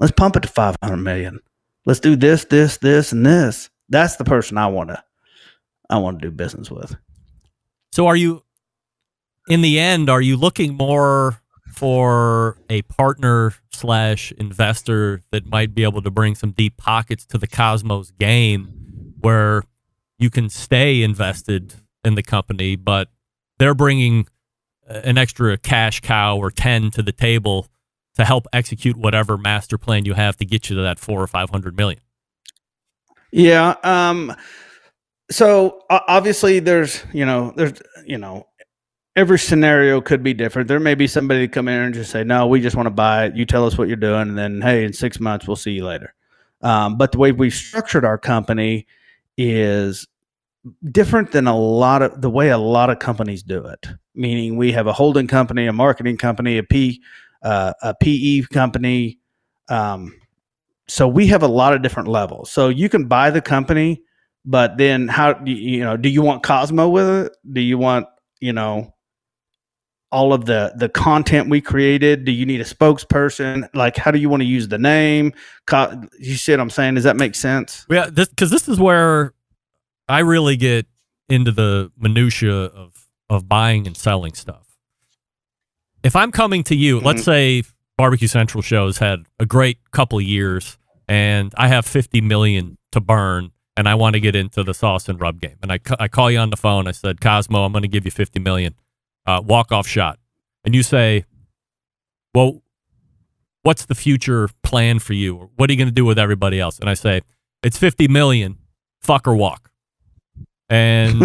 [0.00, 1.40] Let's pump it to five hundred million.
[1.86, 3.70] Let's do this, this, this, and this.
[3.88, 5.02] That's the person I want to
[5.90, 6.96] I want to do business with.
[7.92, 8.42] So are you
[9.48, 11.40] in the end, are you looking more
[11.74, 17.38] for a partner slash investor that might be able to bring some deep pockets to
[17.38, 19.64] the Kosmo's game where
[20.18, 21.74] you can stay invested
[22.04, 23.08] in the company, but
[23.58, 24.26] they're bringing
[24.86, 27.66] an extra cash cow or 10 to the table
[28.16, 31.26] to help execute whatever master plan you have to get you to that four or
[31.26, 32.00] 500 million?
[33.34, 33.74] Yeah.
[33.82, 34.32] Um,
[35.30, 37.74] so obviously there's, you know, there's,
[38.06, 38.46] you know,
[39.16, 40.68] every scenario could be different.
[40.68, 42.92] There may be somebody to come in and just say, "No, we just want to
[42.92, 43.36] buy it.
[43.36, 45.84] You tell us what you're doing, and then hey, in six months we'll see you
[45.84, 46.14] later."
[46.62, 48.86] Um, but the way we've structured our company
[49.36, 50.06] is
[50.92, 53.86] different than a lot of the way a lot of companies do it.
[54.14, 57.02] Meaning, we have a holding company, a marketing company, a P,
[57.42, 59.18] uh, a PE company.
[59.68, 60.14] Um,
[60.88, 62.50] so we have a lot of different levels.
[62.50, 64.02] So you can buy the company,
[64.44, 65.96] but then how do you know?
[65.96, 67.32] Do you want Kosmo with it?
[67.50, 68.06] Do you want
[68.40, 68.94] you know
[70.12, 72.24] all of the the content we created?
[72.24, 73.68] Do you need a spokesperson?
[73.74, 75.32] Like, how do you want to use the name?
[76.18, 76.94] You see what I'm saying?
[76.94, 77.86] Does that make sense?
[77.90, 79.32] Yeah, this because this, this is where
[80.08, 80.86] I really get
[81.28, 84.66] into the minutia of of buying and selling stuff.
[86.02, 87.06] If I'm coming to you, mm-hmm.
[87.06, 87.62] let's say
[87.96, 90.78] Barbecue Central shows had a great couple years,
[91.08, 95.08] and I have 50 million to burn, and I want to get into the sauce
[95.08, 96.88] and rub game, and I, I call you on the phone.
[96.88, 98.74] I said, Kosmo, I'm going to give you 50 million
[99.26, 100.18] uh, walk off shot,
[100.64, 101.24] and you say,
[102.34, 102.62] "Well,
[103.62, 105.50] what's the future plan for you?
[105.56, 107.22] what are you going to do with everybody else?" And I say,
[107.62, 108.58] "It's fifty million,
[109.00, 109.70] fuck or walk."
[110.68, 111.22] And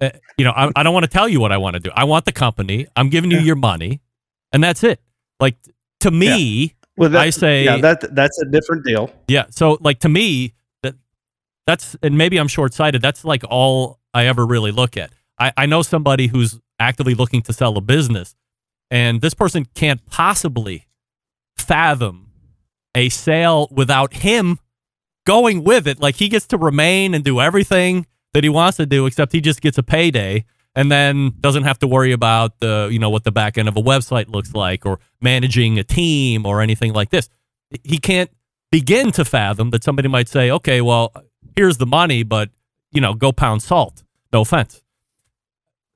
[0.00, 1.90] uh, you know, I, I don't want to tell you what I want to do.
[1.94, 2.86] I want the company.
[2.96, 4.00] I'm giving you your money,
[4.52, 5.00] and that's it.
[5.38, 5.56] Like
[6.02, 6.68] to me, yeah.
[6.96, 9.10] well, that, I say, yeah, that that's a different deal.
[9.28, 9.46] Yeah.
[9.50, 10.94] So, like to me, that
[11.66, 13.02] that's and maybe I'm short sighted.
[13.02, 15.12] That's like all I ever really look at.
[15.38, 18.34] I, I know somebody who's actively looking to sell a business.
[18.90, 20.86] And this person can't possibly
[21.56, 22.30] fathom
[22.94, 24.58] a sale without him
[25.24, 25.98] going with it.
[26.00, 29.40] Like he gets to remain and do everything that he wants to do, except he
[29.40, 30.44] just gets a payday
[30.74, 33.76] and then doesn't have to worry about the, you know, what the back end of
[33.76, 37.28] a website looks like or managing a team or anything like this.
[37.84, 38.30] He can't
[38.70, 41.12] begin to fathom that somebody might say, okay, well,
[41.56, 42.50] here's the money, but,
[42.90, 44.02] you know, go pound salt.
[44.32, 44.82] No offense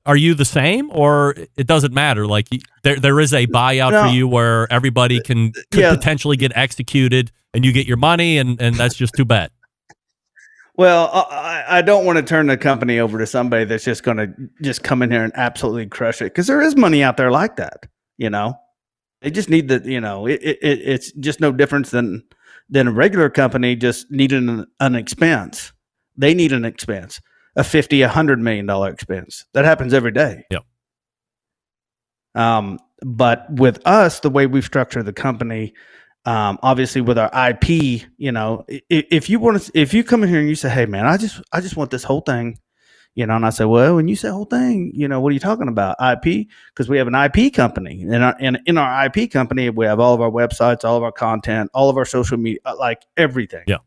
[0.07, 2.47] are you the same or it doesn't matter like
[2.83, 4.03] there there is a buyout no.
[4.03, 5.93] for you where everybody can could yeah.
[5.93, 9.51] potentially get executed and you get your money and and that's just too bad
[10.77, 14.17] well i, I don't want to turn the company over to somebody that's just going
[14.17, 17.31] to just come in here and absolutely crush it because there is money out there
[17.31, 18.59] like that you know?
[19.21, 22.23] They just need the you know it, it it's just no difference than
[22.69, 25.73] than a regular company just needing an, an expense.
[26.15, 27.19] They need an expense
[27.55, 29.45] a 50 a 100 million dollar expense.
[29.53, 30.43] That happens every day.
[30.51, 30.63] Yep.
[32.35, 35.73] Um, but with us the way we've structured the company
[36.27, 40.23] um, obviously with our ip you know if, if you want to if you come
[40.23, 42.59] in here and you say hey man i just i just want this whole thing
[43.15, 45.33] you know and i say well when you say whole thing you know what are
[45.33, 49.05] you talking about ip because we have an ip company and in, in, in our
[49.05, 52.05] ip company we have all of our websites all of our content all of our
[52.05, 53.77] social media like everything yeah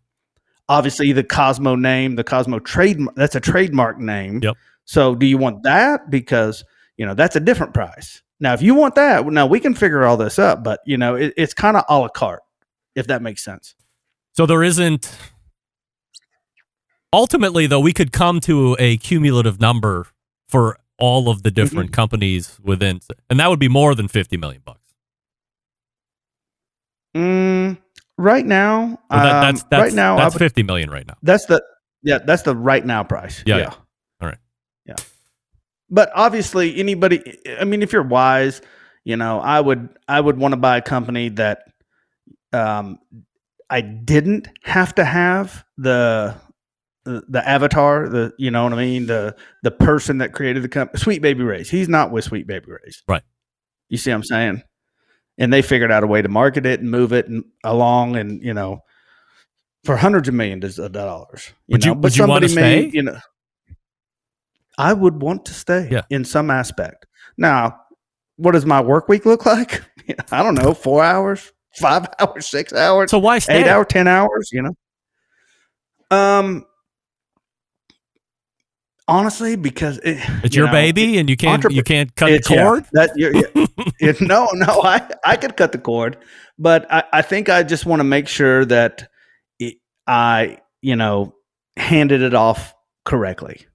[0.71, 4.41] obviously the Kosmo name, the Kosmo trade that's a trademark name.
[4.43, 4.57] Yep.
[4.87, 6.65] So do you want that because
[6.97, 8.23] you know that's a different price.
[8.41, 11.15] Now, if you want that, now we can figure all this up, but you know
[11.15, 12.43] it, it's kind of a la carte,
[12.95, 13.75] if that makes sense.
[14.33, 15.15] So there isn't.
[17.13, 20.07] Ultimately, though, we could come to a cumulative number
[20.49, 21.95] for all of the different mm-hmm.
[21.95, 24.79] companies within, and that would be more than fifty million bucks.
[27.17, 27.77] Mm,
[28.17, 31.17] right now, well, that, that's, um, that's, right now that's fifty million right now.
[31.23, 31.63] That's the
[32.03, 33.43] yeah, that's the right now price.
[33.45, 33.63] Yeah, yeah.
[33.63, 33.75] Yeah.
[35.91, 37.39] But obviously, anybody.
[37.59, 38.61] I mean, if you're wise,
[39.05, 41.65] You know, I would I would want to buy a company that
[42.53, 42.99] um,
[43.71, 46.37] I didn't have to have the
[47.05, 50.69] the, the avatar, the you know what I mean, the the person that created the
[50.69, 51.71] company, Sweet Baby Ray's.
[51.71, 53.03] He's not with Sweet Baby Ray's.
[53.09, 53.23] Right.
[53.89, 54.63] You see what I'm saying?
[55.39, 58.43] And they figured out a way to market it and move it and, along, and
[58.43, 58.81] you know,
[59.85, 61.53] for hundreds of millions of dollars.
[61.67, 62.91] You Would know, you- would you wanna stay?
[62.93, 63.19] you know,
[64.81, 66.03] I would want to stay Yeah.
[66.11, 67.07] in some aspect.
[67.37, 67.77] Now,
[68.37, 69.83] what does my work week look like?
[70.33, 73.61] I don't know, four hours, five hours, six hours, So why stay?
[73.61, 74.51] eight hours, ten hours.
[74.53, 74.75] You know.
[76.11, 76.65] Um.
[79.09, 82.27] Honestly, because it, It's you your know, baby, and you can't entrep- you can't cut
[82.27, 82.85] the it's- yeah, cord.
[82.93, 86.17] that you're, no, no, I I could cut the cord,
[86.61, 89.09] but I, I think I just want to make sure that
[89.59, 91.35] it, I you know
[91.77, 92.73] handed it off
[93.05, 93.67] correctly,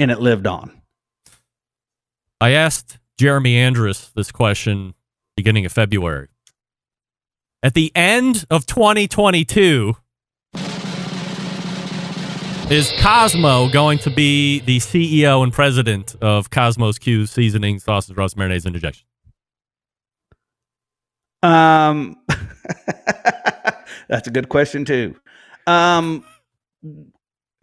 [0.00, 0.80] and it lived on.
[2.40, 4.94] I asked Jeremy Andrus this question
[5.36, 6.28] beginning of February.
[7.62, 9.94] At the end of 2022,
[12.70, 18.38] is Kosmo going to be the CEO and president of Kosmo's Q seasoning, sauces, roast,
[18.38, 19.06] marinades, and injection?
[21.42, 22.16] Um,
[24.08, 25.16] that's a good question too.
[25.66, 26.24] Um,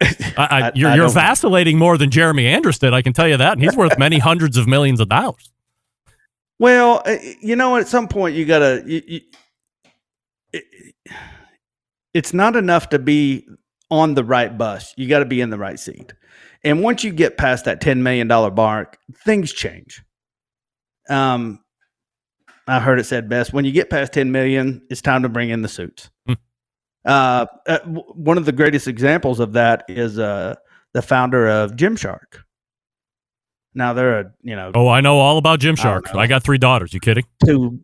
[0.00, 2.94] I, I, you're I you're vacillating more than Jeremy Andrus did.
[2.94, 5.50] I can tell you that, and he's worth many hundreds of millions of dollars.
[6.60, 8.82] Well, uh, you know, at some point you gotta.
[8.86, 9.20] You, you,
[10.52, 10.64] it,
[12.14, 13.46] it's not enough to be
[13.90, 14.94] on the right bus.
[14.96, 16.12] You got to be in the right seat.
[16.64, 20.02] And once you get past that ten million dollar mark, things change.
[21.08, 21.60] Um,
[22.66, 25.50] I heard it said best: when you get past ten million, it's time to bring
[25.50, 26.10] in the suits.
[27.08, 27.12] Hmm.
[27.12, 30.54] Uh, uh, w- one of the greatest examples of that is uh,
[30.94, 32.42] the founder of Gymshark.
[33.74, 36.12] Now they're a you know Oh, I know all about Gymshark.
[36.12, 36.20] know.
[36.20, 36.92] I got three daughters.
[36.92, 37.24] You kidding?
[37.44, 37.78] two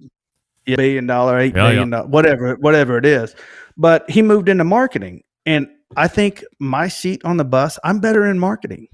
[0.66, 3.35] billion dollar, eight Yeah, billion dollar, whatever, whatever it is.
[3.77, 8.25] But he moved into marketing, and I think my seat on the bus, I'm better
[8.27, 8.89] in marketing.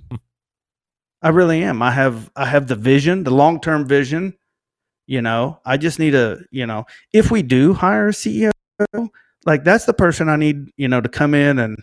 [1.22, 1.82] I really am.
[1.82, 4.34] I have I have the vision, the long term vision.
[5.06, 8.50] You know, I just need a you know, if we do hire a CEO,
[9.46, 10.70] like that's the person I need.
[10.76, 11.78] You know, to come in and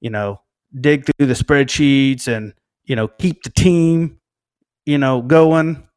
[0.00, 0.40] you know
[0.80, 2.54] dig through the spreadsheets and
[2.84, 4.18] you know keep the team
[4.84, 5.88] you know going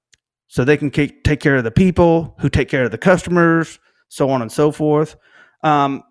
[0.51, 3.79] so they can ke- take care of the people who take care of the customers,
[4.09, 5.15] so on and so forth.
[5.63, 6.03] Um,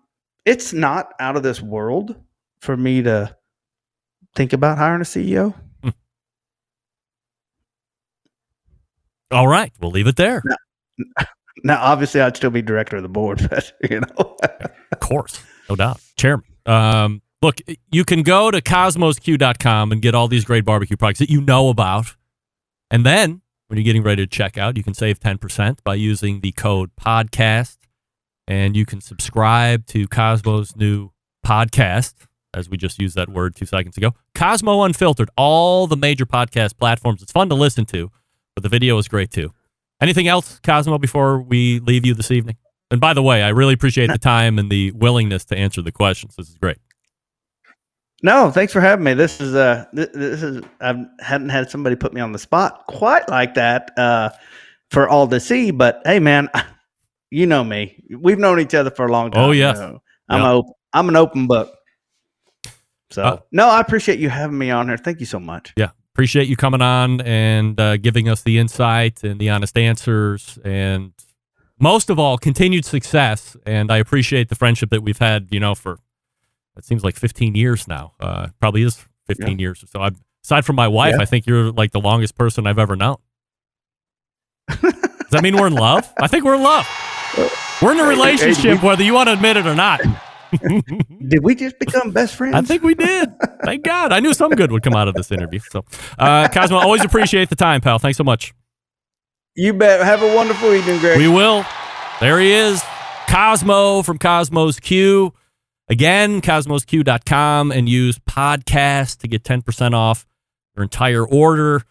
[0.45, 2.15] it's not out of this world
[2.59, 3.35] for me to
[4.35, 5.53] think about hiring a CEO.
[9.31, 10.41] All right, we'll leave it there.
[11.63, 14.37] Now, obviously, I'd still be director of the board, but you know,
[14.91, 15.99] Of course, no doubt.
[16.17, 16.45] Chairman.
[16.65, 17.57] Um, look,
[17.91, 21.69] you can go to kosmosq.com and get all these great barbecue products that you know
[21.69, 22.15] about.
[22.89, 26.41] And then when you're getting ready to check out, you can save 10% by using
[26.41, 27.77] the code podcast.
[28.47, 31.11] And you can subscribe to Kosmo's new
[31.45, 32.13] podcast,
[32.53, 34.13] as we just used that word two seconds ago.
[34.35, 37.21] Kosmo Unfiltered, all the major podcast platforms.
[37.21, 38.11] It's fun to listen to,
[38.55, 39.53] but the video is great too.
[40.01, 42.57] Anything else, Kosmo, before we leave you this evening?
[42.89, 45.91] And by the way, I really appreciate the time and the willingness to answer the
[45.91, 46.35] questions.
[46.35, 46.77] This is great.
[48.23, 49.13] no, thanks for having me.
[49.13, 52.85] This is uh, this, this is I hadn't had somebody put me on the spot
[52.87, 54.29] quite like that uh,
[54.89, 55.71] for all to see.
[55.71, 56.49] But hey, man,
[57.31, 58.03] you know me.
[58.19, 59.43] We've known each other for a long time.
[59.45, 59.77] Oh, yes.
[59.79, 60.01] know.
[60.27, 60.51] I'm Yeah.
[60.53, 61.73] op- I'm an open book.
[63.11, 64.97] So Uh, no, I appreciate you having me on here.
[64.97, 65.73] Thank you so much.
[65.77, 65.91] Yeah.
[66.13, 70.59] Appreciate you coming on and uh, giving us the insight and the honest answers.
[70.65, 71.13] And
[71.79, 73.55] most of all, continued success.
[73.65, 75.99] And I appreciate the friendship that we've had, you know, for
[76.77, 78.13] it seems like 15 years now.
[78.19, 80.01] Uh, probably is 15 years or so.
[80.01, 80.09] I,
[80.43, 81.21] aside from my wife, Yeah.
[81.21, 83.17] I think you're like the longest person I've ever known.
[84.69, 84.93] Does
[85.31, 86.11] that mean we're in love?
[86.19, 86.87] I think we're in love.
[87.81, 90.01] We're in a relationship, whether you want to admit it or not.
[90.59, 92.55] Did we just become best friends?
[92.55, 93.29] I think we did.
[93.63, 94.11] Thank God.
[94.11, 95.59] I knew something good would come out of this interview.
[95.71, 95.85] So,
[96.19, 97.99] uh, Kosmo, always appreciate the time, pal.
[97.99, 98.53] Thanks so much.
[99.55, 100.01] you bet.
[100.01, 101.17] Have a wonderful evening, Greg.
[101.17, 101.65] We will.
[102.19, 102.81] There he is,
[103.27, 105.33] Kosmo from Kosmo's Q.
[105.89, 110.25] Again, kosmosq.com and use podcast to get 10% off
[110.75, 111.83] your entire order.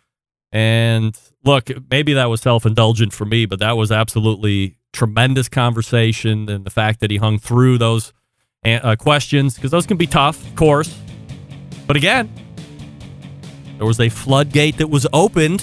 [0.53, 6.49] And look, maybe that was self indulgent for me, but that was absolutely tremendous conversation.
[6.49, 8.13] And the fact that he hung through those
[8.65, 10.97] uh, questions, because those can be tough, of course.
[11.87, 12.31] But again,
[13.79, 15.63] there was a floodgate that was opened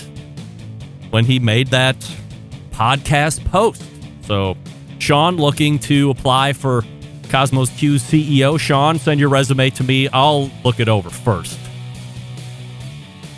[1.12, 1.96] when he made that
[2.72, 3.84] podcast post.
[4.24, 4.58] So,
[5.00, 6.84] Sean looking to apply for
[7.24, 8.60] Kosmo's Q's CEO.
[8.60, 10.10] Sean, send your resume to me.
[10.10, 11.60] I'll look it over first.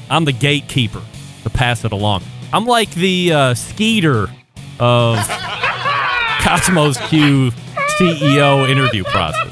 [0.10, 1.01] I'm the gatekeeper
[1.43, 2.24] to pass it along.
[2.51, 4.24] I'm like the uh, Skeeter
[4.80, 5.18] of
[6.39, 7.51] Kosmo's Q
[7.99, 9.49] CEO interview process.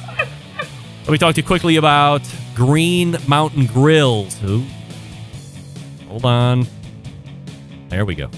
[1.08, 2.22] Let me talk to you quickly about
[2.53, 4.43] Green Mountain Grills.
[4.43, 4.66] Ooh.
[6.10, 6.68] Hold on.
[7.88, 8.30] There we go.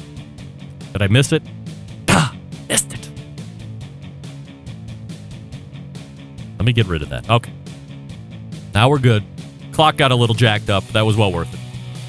[0.93, 1.41] Did I miss it?
[2.09, 2.35] Ah,
[2.69, 3.09] missed it.
[6.59, 7.27] Let me get rid of that.
[7.27, 7.51] Okay.
[8.75, 9.23] Now we're good.
[9.71, 10.83] Clock got a little jacked up.
[10.83, 11.59] But that was well worth it.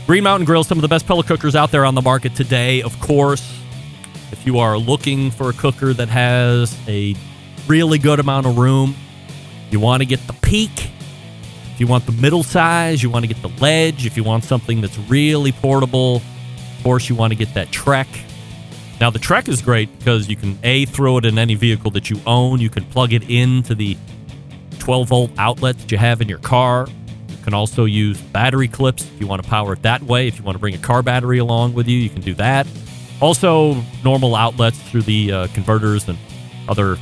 [0.07, 2.83] Green Mountain Grill, some of the best pellet cookers out there on the market today,
[2.83, 3.59] of course.
[4.31, 7.17] If you are looking for a cooker that has a
[7.67, 8.95] really good amount of room,
[9.71, 10.91] you want to get the peak.
[11.75, 14.07] If you want the middle size, you want to get the ledge.
[14.07, 18.09] If you want something that's really portable, of course, you want to get that Trek.
[19.01, 22.11] Now, the Trek is great because you can A, throw it in any vehicle that
[22.11, 22.61] you own.
[22.61, 23.97] You can plug it into the
[24.79, 26.87] 12 volt outlet that you have in your car.
[27.29, 30.29] You can also use battery clips if you want to power it that way.
[30.29, 32.67] If you want to bring a car battery along with you, you can do that.
[33.23, 36.19] Also, normal outlets through the uh, converters and
[36.69, 36.99] other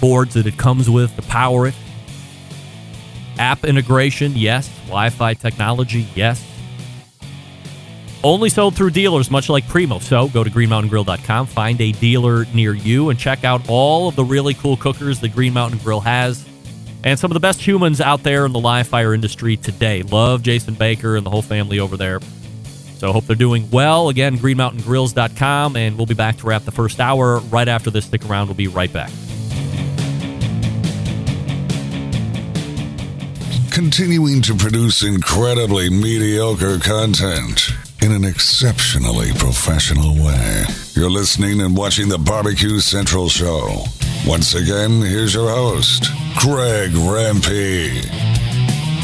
[0.00, 1.74] boards that it comes with to power it.
[3.38, 4.68] App integration, yes.
[4.86, 6.44] Wi Fi technology, yes.
[8.24, 9.98] Only sold through dealers, much like Primo.
[9.98, 14.24] So go to greenmountaingrill.com, find a dealer near you, and check out all of the
[14.24, 16.44] really cool cookers the Green Mountain Grill has.
[17.04, 20.02] And some of the best humans out there in the live fire industry today.
[20.02, 22.18] Love Jason Baker and the whole family over there.
[22.96, 24.08] So hope they're doing well.
[24.08, 28.06] Again, greenmountaingrills.com, and we'll be back to wrap the first hour right after this.
[28.06, 29.10] Stick around, we'll be right back.
[33.76, 40.64] Continuing to produce incredibly mediocre content in an exceptionally professional way.
[40.94, 43.84] You're listening and watching the Barbecue Central Show.
[44.26, 46.04] Once again, here's your host,
[46.38, 48.02] Greg Rempe.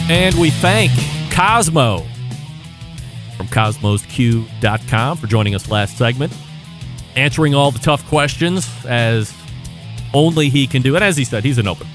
[0.08, 0.90] And we thank
[1.28, 2.06] Kosmo
[3.36, 6.32] from kosmosq.com for joining us last segment,
[7.14, 9.34] answering all the tough questions as
[10.14, 10.94] only he can do.
[10.94, 11.86] And as he said, he's an open.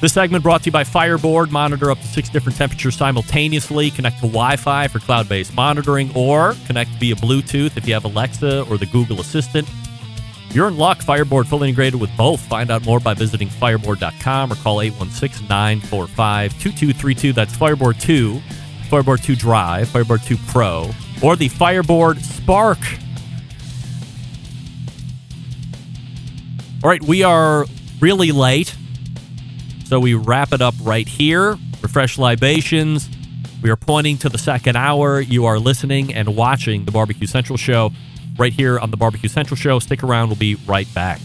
[0.00, 1.50] This segment brought to you by Fireboard.
[1.50, 3.90] Monitor up to six different temperatures simultaneously.
[3.90, 8.04] Connect to Wi Fi for cloud based monitoring or connect via Bluetooth if you have
[8.04, 9.68] Alexa or the Google Assistant.
[10.50, 11.02] You're in luck.
[11.02, 12.40] Fireboard fully integrated with both.
[12.40, 17.32] Find out more by visiting fireboard.com or call 816 945 2232.
[17.32, 18.40] That's Fireboard 2,
[18.88, 20.90] Fireboard 2 Drive, Fireboard 2 Pro,
[21.24, 22.78] or the Fireboard Spark.
[26.84, 27.66] All right, we are
[28.00, 28.76] really late.
[29.88, 31.56] So we wrap it up right here.
[31.80, 33.08] Refresh libations.
[33.62, 35.18] We are pointing to the second hour.
[35.18, 37.92] You are listening and watching the Barbecue Central Show
[38.36, 39.78] right here on the Barbecue Central Show.
[39.78, 40.28] Stick around.
[40.28, 41.20] We'll be right back.